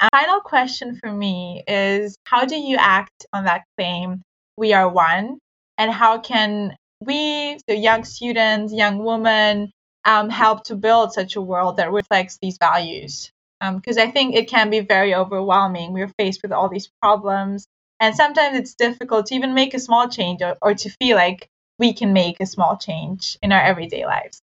A 0.00 0.08
final 0.10 0.40
question 0.40 0.98
for 1.02 1.12
me 1.12 1.64
is 1.66 2.16
how 2.24 2.44
do 2.44 2.56
you 2.56 2.76
act 2.78 3.26
on 3.32 3.44
that 3.44 3.64
claim, 3.76 4.22
we 4.56 4.72
are 4.72 4.88
one? 4.88 5.38
And 5.78 5.90
how 5.90 6.18
can 6.18 6.76
we, 7.00 7.58
the 7.66 7.76
young 7.76 8.04
students, 8.04 8.72
young 8.72 8.98
women, 8.98 9.72
um, 10.04 10.28
help 10.28 10.64
to 10.64 10.76
build 10.76 11.12
such 11.12 11.36
a 11.36 11.40
world 11.40 11.78
that 11.78 11.90
reflects 11.90 12.38
these 12.40 12.58
values? 12.60 13.31
Because 13.74 13.96
um, 13.96 14.08
I 14.08 14.10
think 14.10 14.34
it 14.34 14.48
can 14.48 14.70
be 14.70 14.80
very 14.80 15.14
overwhelming. 15.14 15.92
We're 15.92 16.12
faced 16.18 16.42
with 16.42 16.52
all 16.52 16.68
these 16.68 16.90
problems, 17.00 17.66
and 18.00 18.14
sometimes 18.14 18.58
it's 18.58 18.74
difficult 18.74 19.26
to 19.26 19.34
even 19.34 19.54
make 19.54 19.74
a 19.74 19.78
small 19.78 20.08
change 20.08 20.42
or, 20.42 20.56
or 20.60 20.74
to 20.74 20.90
feel 21.00 21.16
like 21.16 21.48
we 21.78 21.92
can 21.92 22.12
make 22.12 22.38
a 22.40 22.46
small 22.46 22.76
change 22.76 23.38
in 23.42 23.52
our 23.52 23.60
everyday 23.60 24.04
lives? 24.06 24.40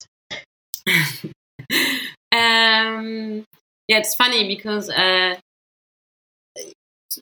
um, 2.32 3.45
yeah, 3.88 3.97
it's 3.97 4.15
funny 4.15 4.47
because 4.47 4.89
uh, 4.89 5.36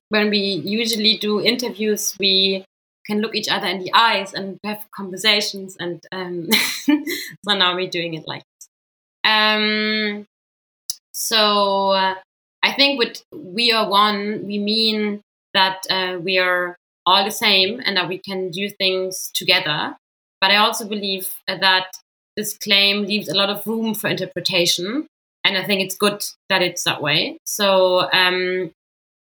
when 0.10 0.30
we 0.30 0.40
usually 0.40 1.18
do 1.18 1.42
interviews, 1.42 2.16
we 2.20 2.66
can 3.06 3.22
look 3.22 3.36
each 3.36 3.48
other 3.48 3.68
in 3.68 3.80
the 3.80 3.92
eyes 3.94 4.34
and 4.34 4.58
have 4.64 4.86
conversations, 4.94 5.78
and 5.80 6.04
um, 6.12 6.50
so 7.46 7.54
now 7.54 7.76
we're 7.76 7.90
doing 7.90 8.16
it 8.16 8.28
like 8.28 8.44
this. 8.44 8.68
Um, 9.24 10.26
so 11.18 11.90
uh, 11.90 12.14
I 12.64 12.74
think 12.74 13.00
with 13.00 13.24
we 13.34 13.72
are 13.72 13.90
one, 13.90 14.46
we 14.46 14.60
mean 14.60 15.22
that 15.56 15.84
uh, 15.90 16.20
we 16.22 16.38
are 16.38 16.78
all 17.08 17.26
the 17.26 17.32
same 17.32 17.82
and 17.84 17.98
that 17.98 18.08
we 18.08 18.20
can 18.20 18.52
do 18.52 18.70
things 18.70 19.32
together. 19.34 19.98
But 20.40 20.52
I 20.52 20.58
also 20.58 20.88
believe 20.88 21.34
that 21.48 21.88
this 22.36 22.56
claim 22.56 23.08
leaves 23.08 23.30
a 23.30 23.36
lot 23.36 23.50
of 23.50 23.66
room 23.66 23.96
for 23.96 24.10
interpretation. 24.10 25.08
And 25.44 25.58
I 25.58 25.64
think 25.64 25.82
it's 25.82 25.98
good 25.98 26.24
that 26.50 26.62
it's 26.62 26.84
that 26.84 27.02
way. 27.02 27.40
So 27.46 28.12
um, 28.14 28.70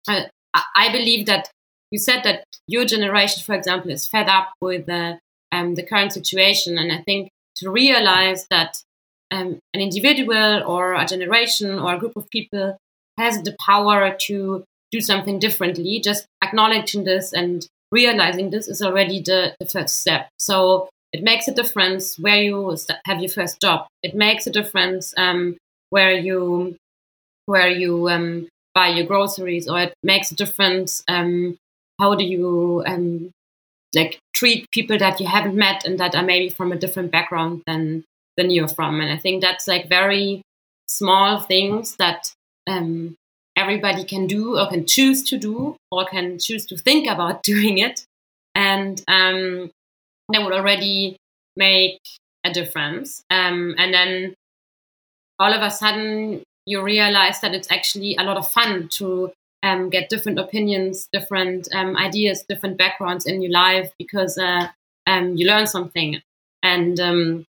I, 0.07 0.27
I, 0.53 0.89
believe 0.89 1.25
that 1.25 1.49
you 1.91 1.99
said 1.99 2.21
that 2.23 2.45
your 2.65 2.85
generation, 2.85 3.43
for 3.43 3.55
example, 3.55 3.91
is 3.91 4.07
fed 4.07 4.29
up 4.29 4.53
with 4.61 4.85
the, 4.85 5.19
um, 5.51 5.75
the 5.75 5.83
current 5.83 6.13
situation. 6.13 6.77
And 6.77 6.93
I 6.93 7.01
think 7.01 7.29
to 7.57 7.69
realize 7.69 8.47
that 8.51 8.81
um, 9.31 9.59
an 9.73 9.81
individual 9.81 10.63
or 10.65 10.93
a 10.93 11.05
generation 11.05 11.79
or 11.79 11.95
a 11.95 11.99
group 11.99 12.15
of 12.15 12.29
people 12.29 12.77
has 13.17 13.41
the 13.43 13.55
power 13.65 14.15
to 14.21 14.63
do 14.91 15.01
something 15.01 15.39
differently, 15.39 15.99
just 15.99 16.25
acknowledging 16.43 17.03
this 17.03 17.33
and 17.33 17.67
realizing 17.91 18.49
this 18.49 18.67
is 18.67 18.81
already 18.81 19.21
the, 19.21 19.55
the 19.59 19.65
first 19.65 19.99
step. 19.99 20.29
So 20.39 20.89
it 21.11 21.23
makes 21.23 21.47
a 21.47 21.53
difference 21.53 22.17
where 22.17 22.41
you 22.41 22.75
have 23.05 23.19
your 23.19 23.29
first 23.29 23.61
job. 23.61 23.87
It 24.01 24.15
makes 24.15 24.47
a 24.47 24.51
difference 24.51 25.13
um, 25.17 25.57
where 25.89 26.11
you 26.11 26.75
where 27.45 27.67
you 27.67 28.09
um, 28.09 28.47
buy 28.73 28.87
your 28.87 29.05
groceries, 29.05 29.67
or 29.67 29.79
it 29.79 29.93
makes 30.01 30.31
a 30.31 30.35
difference 30.35 31.03
um, 31.07 31.57
how 31.99 32.15
do 32.15 32.23
you 32.23 32.83
um, 32.87 33.31
like 33.93 34.17
treat 34.33 34.69
people 34.71 34.97
that 34.97 35.19
you 35.19 35.27
haven't 35.27 35.55
met 35.55 35.85
and 35.85 35.99
that 35.99 36.15
are 36.15 36.23
maybe 36.23 36.49
from 36.49 36.71
a 36.71 36.77
different 36.77 37.11
background 37.11 37.61
than 37.67 38.03
than 38.37 38.49
you're 38.49 38.67
from. 38.67 39.01
And 39.01 39.11
I 39.11 39.17
think 39.17 39.41
that's 39.41 39.67
like 39.67 39.89
very 39.89 40.41
small 40.87 41.39
things 41.39 41.95
that 41.97 42.31
um, 42.67 43.15
everybody 43.55 44.03
can 44.03 44.27
do 44.27 44.59
or 44.59 44.67
can 44.69 44.85
choose 44.85 45.23
to 45.23 45.37
do 45.37 45.75
or 45.91 46.05
can 46.05 46.39
choose 46.39 46.65
to 46.67 46.77
think 46.77 47.07
about 47.07 47.43
doing 47.51 47.77
it. 47.77 48.05
And 48.55 49.01
um, 49.07 49.71
that 50.29 50.43
would 50.43 50.53
already 50.53 51.17
make 51.55 51.99
a 52.43 52.51
difference. 52.51 53.23
Um, 53.29 53.75
and 53.77 53.93
then 53.93 54.35
all 55.39 55.53
of 55.53 55.61
a 55.61 55.71
sudden, 55.71 56.43
you 56.65 56.81
realize 56.81 57.41
that 57.41 57.53
it's 57.53 57.69
actually 57.71 58.15
a 58.15 58.23
lot 58.23 58.37
of 58.37 58.47
fun 58.47 58.87
to 58.93 59.31
um, 59.63 59.89
get 59.89 60.09
different 60.09 60.39
opinions, 60.39 61.07
different 61.11 61.67
um, 61.73 61.97
ideas, 61.97 62.43
different 62.47 62.77
backgrounds 62.77 63.25
in 63.25 63.41
your 63.41 63.51
life 63.51 63.91
because 63.97 64.37
uh, 64.37 64.67
um, 65.07 65.35
you 65.35 65.47
learn 65.47 65.67
something. 65.67 66.21
And 66.61 66.99
um, 66.99 67.45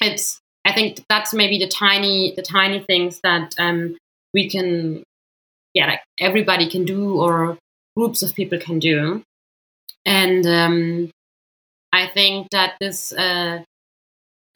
it's, 0.00 0.40
I 0.64 0.72
think 0.72 1.04
that's 1.08 1.34
maybe 1.34 1.58
the 1.58 1.68
tiny, 1.68 2.34
the 2.34 2.42
tiny 2.42 2.80
things 2.80 3.20
that 3.22 3.54
um, 3.58 3.96
we 4.32 4.48
can, 4.48 5.02
yeah, 5.74 5.86
like 5.86 6.00
everybody 6.18 6.68
can 6.68 6.84
do 6.84 7.20
or 7.20 7.58
groups 7.96 8.22
of 8.22 8.34
people 8.34 8.58
can 8.58 8.78
do. 8.78 9.22
And 10.04 10.46
um, 10.46 11.10
I 11.92 12.06
think 12.08 12.50
that 12.50 12.74
this 12.80 13.12
uh, 13.12 13.62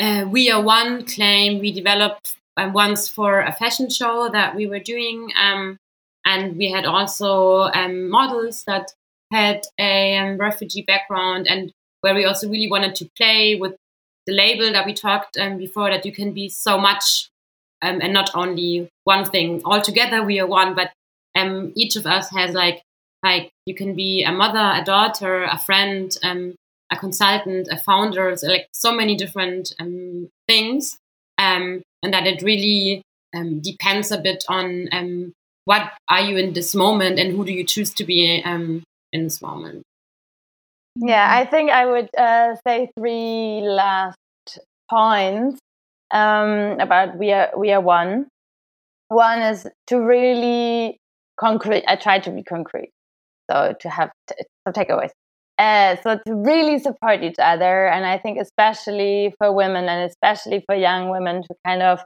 uh, 0.01 0.25
We 0.29 0.51
Are 0.51 0.63
One 0.63 1.07
claim 1.07 1.61
we 1.61 1.73
developed 1.73 2.37
uh, 2.57 2.71
once 2.73 3.09
for 3.09 3.41
a 3.41 3.53
fashion 3.53 3.89
show 3.89 4.29
that 4.31 4.55
we 4.55 4.67
were 4.67 4.81
doing. 4.81 5.31
Um, 5.41 5.79
and 6.25 6.57
we 6.57 6.71
had 6.71 6.85
also 6.85 7.71
um, 7.75 8.11
models 8.11 8.65
that 8.67 8.93
had 9.33 9.63
a 9.79 10.17
um, 10.19 10.39
refugee 10.39 10.83
background 10.83 11.47
and 11.49 11.73
where 12.01 12.15
we 12.15 12.25
also 12.25 12.49
really 12.49 12.71
wanted 12.71 12.95
to 12.97 13.09
play 13.17 13.55
with 13.55 13.77
the 14.29 14.35
label 14.35 14.71
that 14.73 14.87
we 14.87 14.95
talked 14.95 15.37
um, 15.39 15.59
before 15.59 15.91
that 15.91 16.07
you 16.07 16.13
can 16.13 16.33
be 16.33 16.49
so 16.49 16.79
much 16.79 17.29
um, 17.83 18.01
and 18.03 18.13
not 18.13 18.31
only 18.35 18.89
one 19.05 19.25
thing 19.25 19.63
all 19.65 19.81
together 19.81 20.23
we 20.23 20.39
are 20.39 20.47
one 20.47 20.75
but 20.75 20.93
um, 21.37 21.73
each 21.75 21.97
of 21.97 22.07
us 22.07 22.31
has 22.31 22.55
like 22.55 22.83
like 23.25 23.51
you 23.67 23.75
can 23.75 23.95
be 23.95 24.23
a 24.23 24.31
mother 24.31 24.81
a 24.81 24.85
daughter 24.85 25.45
a 25.45 25.59
friend 25.59 26.17
um, 26.23 26.55
a 26.91 26.97
consultant, 26.97 27.69
a 27.71 27.77
founder, 27.77 28.35
so 28.37 28.47
like 28.47 28.69
so 28.73 28.93
many 28.93 29.17
different 29.17 29.73
um, 29.79 30.29
things, 30.47 30.99
um, 31.39 31.83
and 32.03 32.15
that 32.15 32.27
it 32.27 32.43
really 32.43 33.03
um, 33.35 33.61
depends 33.61 34.11
a 34.11 34.19
bit 34.19 34.45
on 34.49 34.89
um, 34.93 35.33
what 35.65 35.93
are 36.09 36.21
you 36.21 36.37
in 36.37 36.55
this 36.55 36.75
moment 36.75 37.19
and 37.19 37.33
who 37.33 37.45
do 37.45 37.53
you 37.53 37.65
choose 37.65 37.93
to 37.95 38.05
be 38.05 38.43
um, 38.45 38.83
in 39.13 39.25
this 39.25 39.43
moment. 39.43 39.83
Yeah, 41.01 41.29
I 41.31 41.45
think 41.45 41.71
I 41.71 41.87
would 41.87 42.09
uh, 42.17 42.57
say 42.67 42.91
three 42.99 43.61
last 43.63 44.17
points 44.91 45.61
um, 46.11 46.81
about 46.81 47.17
we 47.17 47.33
are 47.33 47.51
we 47.57 47.71
are 47.73 47.81
one. 47.81 48.27
One 49.09 49.41
is 49.41 49.67
to 49.89 49.99
really 50.01 50.99
concrete. 51.39 51.85
I 51.87 51.97
try 51.97 52.19
to 52.21 52.31
be 52.31 52.43
concrete, 52.43 52.91
so 53.51 53.75
to 53.81 53.89
have 53.89 54.11
t- 54.29 54.45
some 54.67 54.75
takeaways. 54.75 55.11
Uh, 55.59 55.97
so 56.03 56.19
to 56.27 56.35
really 56.35 56.79
support 56.79 57.23
each 57.23 57.39
other, 57.39 57.87
and 57.87 58.05
I 58.05 58.19
think 58.19 58.39
especially 58.41 59.35
for 59.39 59.53
women 59.55 59.89
and 59.89 60.11
especially 60.11 60.65
for 60.67 60.75
young 60.75 61.11
women 61.11 61.43
to 61.43 61.55
kind 61.67 61.83
of 61.83 62.01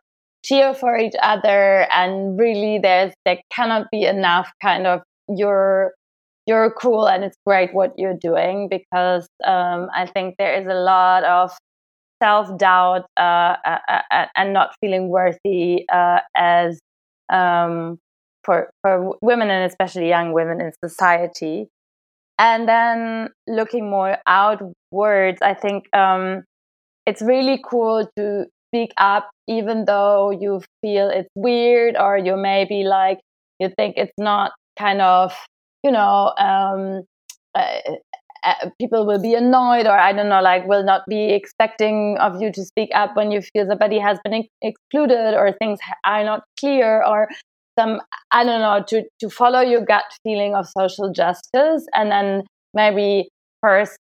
cheer 0.45 0.75
for 0.75 0.99
each 0.99 1.15
other, 1.23 1.87
and 1.91 2.39
really 2.39 2.79
there's 2.79 3.13
there 3.25 3.41
cannot 3.55 3.87
be 3.91 4.05
enough 4.05 4.51
kind 4.63 4.87
of 4.87 5.01
you're 5.29 5.93
you're 6.47 6.71
cool 6.73 7.09
and 7.09 7.25
it's 7.25 7.37
great 7.47 7.73
what 7.73 7.93
you're 7.97 8.19
doing 8.19 8.69
because 8.69 9.27
um, 9.45 9.89
I 9.95 10.07
think 10.07 10.37
there 10.39 10.61
is 10.61 10.67
a 10.67 10.75
lot 10.75 11.25
of 11.25 11.53
self 12.23 12.57
doubt 12.59 13.07
uh, 13.17 13.57
and 14.37 14.53
not 14.53 14.75
feeling 14.81 15.09
worthy 15.09 15.85
uh, 15.93 16.21
as 16.37 16.79
um, 17.33 17.99
for 18.45 18.71
for 18.83 19.17
women 19.23 19.51
and 19.51 19.71
especially 19.71 20.09
young 20.09 20.33
women 20.33 20.61
in 20.61 20.73
society. 20.85 21.69
And 22.39 22.69
then 22.69 23.29
looking 23.47 23.89
more 23.89 24.19
outwards, 24.27 25.41
I 25.43 25.55
think 25.55 25.85
um, 25.95 26.45
it's 27.07 27.23
really 27.23 27.63
cool 27.65 28.09
to 28.17 28.47
speak 28.69 28.93
up, 28.97 29.31
even 29.49 29.85
though 29.85 30.31
you 30.31 30.63
feel 30.81 31.11
it's 31.11 31.29
weird 31.35 31.97
or 31.97 32.17
you 32.19 32.37
maybe 32.37 32.85
like 32.85 33.21
you 33.61 33.71
think 33.77 33.95
it's 33.97 34.13
not 34.19 34.53
kind 34.79 35.01
of 35.03 35.35
you 35.83 35.91
know, 35.91 36.33
um, 36.39 37.03
uh, 37.55 37.97
uh, 38.45 38.71
people 38.81 39.07
will 39.07 39.21
be 39.21 39.35
annoyed 39.35 39.87
or 39.87 39.97
I 39.97 40.13
don't 40.13 40.29
know, 40.29 40.43
like 40.43 40.67
will 40.67 40.85
not 40.85 41.03
be 41.09 41.33
expecting 41.33 42.17
of 42.19 42.41
you 42.41 42.51
to 42.53 42.65
speak 42.65 42.91
up 42.95 43.15
when 43.15 43.31
you 43.31 43.41
feel 43.41 43.67
somebody 43.69 43.99
has 43.99 44.19
been 44.25 44.35
ex- 44.35 44.49
excluded 44.61 45.37
or 45.37 45.53
things 45.53 45.79
are 46.05 46.25
not 46.25 46.43
clear 46.59 47.05
or 47.05 47.29
some, 47.79 48.01
I 48.33 48.45
don't 48.45 48.61
know, 48.61 48.85
to, 48.89 49.05
to 49.21 49.31
follow 49.31 49.61
your 49.61 49.85
gut 49.85 50.05
feeling 50.25 50.55
of 50.55 50.67
social 50.67 51.13
justice 51.13 51.87
and 51.95 52.11
then 52.11 52.43
maybe 52.75 53.29
first 53.63 53.97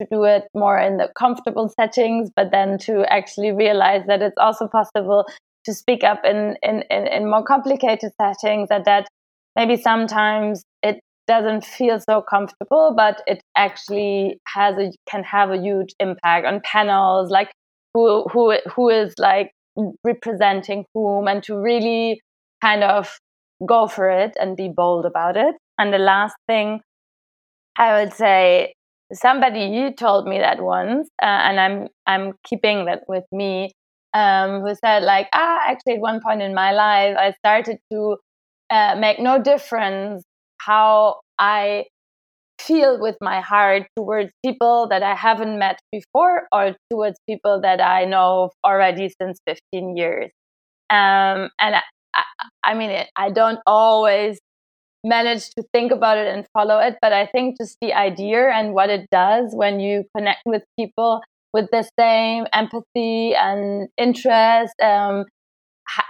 to 0.00 0.06
do 0.10 0.24
it 0.24 0.44
more 0.54 0.78
in 0.78 0.98
the 0.98 1.08
comfortable 1.18 1.68
settings, 1.68 2.30
but 2.34 2.50
then 2.50 2.78
to 2.78 3.04
actually 3.12 3.52
realize 3.52 4.02
that 4.06 4.22
it's 4.22 4.36
also 4.38 4.68
possible 4.68 5.26
to 5.64 5.74
speak 5.74 6.04
up 6.04 6.20
in, 6.24 6.56
in, 6.62 6.82
in, 6.90 7.06
in 7.06 7.30
more 7.30 7.44
complicated 7.44 8.12
settings 8.20 8.68
and 8.70 8.84
that 8.84 9.06
maybe 9.56 9.76
sometimes 9.76 10.62
it 10.82 11.00
doesn't 11.34 11.64
feel 11.64 11.98
so 12.00 12.22
comfortable, 12.34 12.92
but 12.96 13.22
it 13.26 13.40
actually 13.56 14.38
has 14.56 14.74
a 14.78 14.90
can 15.10 15.22
have 15.24 15.50
a 15.50 15.58
huge 15.68 15.94
impact 16.00 16.46
on 16.46 16.60
panels, 16.64 17.30
like 17.30 17.50
who 17.94 18.24
who 18.32 18.42
who 18.74 18.88
is 18.90 19.14
like 19.18 19.52
representing 20.04 20.84
whom, 20.94 21.28
and 21.28 21.42
to 21.44 21.56
really 21.70 22.20
kind 22.62 22.82
of 22.84 23.18
go 23.74 23.86
for 23.86 24.10
it 24.10 24.32
and 24.40 24.56
be 24.56 24.68
bold 24.68 25.04
about 25.06 25.36
it. 25.36 25.54
And 25.78 25.92
the 25.94 25.98
last 26.12 26.34
thing 26.48 26.80
I 27.76 28.00
would 28.00 28.12
say, 28.12 28.74
somebody 29.12 29.60
you 29.66 29.92
told 29.94 30.26
me 30.26 30.38
that 30.38 30.60
once, 30.62 31.08
uh, 31.22 31.26
and 31.26 31.60
I'm 31.60 31.88
I'm 32.06 32.34
keeping 32.44 32.84
that 32.86 33.02
with 33.08 33.24
me. 33.32 33.72
Um, 34.12 34.62
who 34.62 34.74
said 34.74 35.04
like, 35.04 35.28
ah, 35.32 35.60
actually, 35.68 35.94
at 35.94 36.00
one 36.00 36.20
point 36.20 36.42
in 36.42 36.52
my 36.52 36.72
life, 36.72 37.16
I 37.16 37.30
started 37.38 37.78
to 37.92 38.16
uh, 38.70 38.96
make 38.98 39.20
no 39.20 39.40
difference 39.40 40.24
how 40.66 41.20
I 41.38 41.84
feel 42.60 43.00
with 43.00 43.16
my 43.20 43.40
heart 43.40 43.84
towards 43.96 44.30
people 44.44 44.86
that 44.88 45.02
I 45.02 45.14
haven't 45.14 45.58
met 45.58 45.80
before 45.90 46.46
or 46.52 46.74
towards 46.90 47.18
people 47.28 47.60
that 47.62 47.80
I 47.80 48.04
know 48.04 48.50
already 48.64 49.12
since 49.20 49.40
15 49.46 49.96
years. 49.96 50.30
Um, 50.90 51.50
and 51.60 51.76
I, 51.76 51.82
I, 52.14 52.22
I 52.64 52.74
mean, 52.74 52.90
it, 52.90 53.08
I 53.16 53.30
don't 53.30 53.60
always 53.66 54.38
manage 55.04 55.50
to 55.54 55.64
think 55.72 55.92
about 55.92 56.18
it 56.18 56.26
and 56.26 56.46
follow 56.52 56.78
it, 56.78 56.96
but 57.00 57.12
I 57.12 57.26
think 57.26 57.56
just 57.58 57.76
the 57.80 57.94
idea 57.94 58.50
and 58.50 58.74
what 58.74 58.90
it 58.90 59.06
does 59.10 59.52
when 59.54 59.80
you 59.80 60.04
connect 60.14 60.42
with 60.44 60.62
people 60.78 61.22
with 61.52 61.68
the 61.72 61.88
same 61.98 62.46
empathy 62.52 63.34
and 63.34 63.88
interest 63.96 64.74
um, 64.82 65.24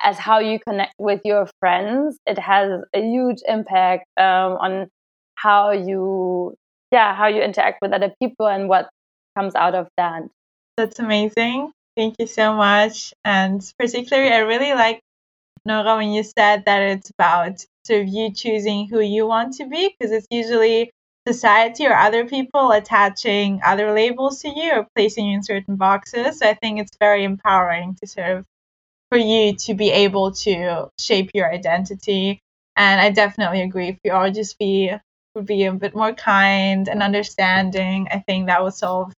as 0.03 0.19
how 0.19 0.39
you 0.39 0.59
connect 0.59 0.95
with 0.99 1.21
your 1.25 1.49
friends, 1.61 2.19
it 2.27 2.39
has 2.39 2.83
a 2.95 3.01
huge 3.01 3.39
impact 3.47 4.07
um, 4.17 4.53
on 4.59 4.89
how 5.35 5.73
you, 5.73 6.55
yeah, 6.91 7.15
how 7.15 7.29
you 7.29 7.43
interact 7.43 7.79
with 7.81 7.93
other 7.93 8.13
people 8.21 8.47
and 8.47 8.69
what 8.69 8.89
comes 9.37 9.55
out 9.55 9.75
of 9.75 9.89
that. 9.97 10.23
That's 10.77 10.99
amazing. 10.99 11.73
Thank 11.97 12.17
you 12.19 12.27
so 12.27 12.55
much. 12.55 13.13
And 13.25 13.63
particularly, 13.79 14.33
I 14.33 14.39
really 14.39 14.73
like 14.73 15.01
Nora 15.65 15.97
when 15.97 16.13
you 16.13 16.23
said 16.23 16.65
that 16.67 16.83
it's 16.83 17.11
about 17.11 17.65
sort 17.87 18.03
of 18.03 18.09
you 18.09 18.33
choosing 18.33 18.89
who 18.89 19.01
you 19.01 19.27
want 19.27 19.55
to 19.55 19.67
be, 19.67 19.95
because 19.99 20.13
it's 20.13 20.27
usually 20.31 20.91
society 21.29 21.87
or 21.87 21.95
other 21.95 22.25
people 22.27 22.73
attaching 22.73 23.61
other 23.65 23.93
labels 23.93 24.41
to 24.41 24.49
you 24.49 24.73
or 24.73 24.87
placing 24.97 25.27
you 25.27 25.37
in 25.37 25.43
certain 25.43 25.77
boxes. 25.77 26.39
So 26.39 26.49
I 26.49 26.55
think 26.55 26.81
it's 26.81 26.97
very 26.99 27.25
empowering 27.25 27.97
to 28.01 28.07
sort 28.07 28.31
of 28.31 28.45
for 29.11 29.19
you 29.19 29.55
to 29.57 29.75
be 29.75 29.91
able 29.91 30.33
to 30.33 30.89
shape 30.99 31.31
your 31.35 31.53
identity. 31.53 32.41
And 32.77 33.01
I 33.01 33.11
definitely 33.11 33.63
agree. 33.63 33.89
If 33.89 33.99
you 34.05 34.13
all 34.13 34.31
just 34.31 34.59
be 34.59 34.93
would 35.35 35.47
be 35.47 35.65
a 35.65 35.73
bit 35.73 35.95
more 35.95 36.13
kind 36.13 36.89
and 36.89 37.03
understanding, 37.03 38.09
I 38.11 38.19
think 38.21 38.47
that 38.47 38.63
would 38.63 38.75
solve 38.75 39.13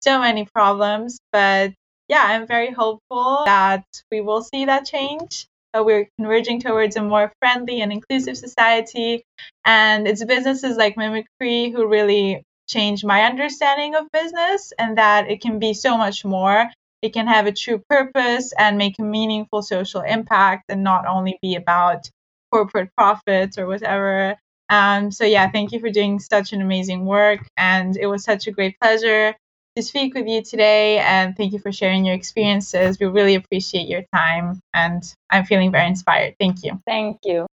so 0.00 0.20
many 0.20 0.46
problems. 0.54 1.18
But 1.32 1.72
yeah, 2.08 2.22
I'm 2.24 2.46
very 2.46 2.72
hopeful 2.72 3.42
that 3.46 3.84
we 4.10 4.20
will 4.20 4.42
see 4.42 4.66
that 4.66 4.86
change. 4.86 5.46
That 5.72 5.84
we're 5.84 6.08
converging 6.18 6.60
towards 6.60 6.96
a 6.96 7.02
more 7.02 7.32
friendly 7.40 7.82
and 7.82 7.92
inclusive 7.92 8.38
society. 8.38 9.24
And 9.64 10.06
it's 10.08 10.24
businesses 10.24 10.76
like 10.76 10.96
mimycri 10.96 11.72
who 11.72 11.86
really 11.86 12.42
change 12.68 13.04
my 13.04 13.22
understanding 13.22 13.94
of 13.94 14.10
business 14.12 14.72
and 14.78 14.98
that 14.98 15.30
it 15.30 15.40
can 15.40 15.58
be 15.58 15.74
so 15.74 15.96
much 15.96 16.24
more 16.24 16.70
can 17.10 17.26
have 17.26 17.46
a 17.46 17.52
true 17.52 17.82
purpose 17.88 18.52
and 18.58 18.78
make 18.78 18.98
a 18.98 19.02
meaningful 19.02 19.62
social 19.62 20.02
impact 20.02 20.64
and 20.68 20.82
not 20.82 21.06
only 21.06 21.38
be 21.42 21.56
about 21.56 22.10
corporate 22.52 22.90
profits 22.96 23.58
or 23.58 23.66
whatever. 23.66 24.36
Um, 24.68 25.10
so, 25.10 25.24
yeah, 25.24 25.50
thank 25.50 25.72
you 25.72 25.80
for 25.80 25.90
doing 25.90 26.18
such 26.18 26.52
an 26.52 26.60
amazing 26.60 27.04
work. 27.04 27.40
And 27.56 27.96
it 27.96 28.06
was 28.06 28.24
such 28.24 28.46
a 28.46 28.52
great 28.52 28.78
pleasure 28.80 29.34
to 29.76 29.82
speak 29.82 30.14
with 30.14 30.26
you 30.26 30.42
today. 30.42 30.98
And 30.98 31.36
thank 31.36 31.52
you 31.52 31.58
for 31.58 31.72
sharing 31.72 32.04
your 32.04 32.14
experiences. 32.14 32.98
We 32.98 33.06
really 33.06 33.34
appreciate 33.34 33.88
your 33.88 34.02
time. 34.14 34.60
And 34.74 35.02
I'm 35.30 35.44
feeling 35.44 35.70
very 35.70 35.86
inspired. 35.86 36.34
Thank 36.40 36.64
you. 36.64 36.80
Thank 36.86 37.18
you. 37.24 37.46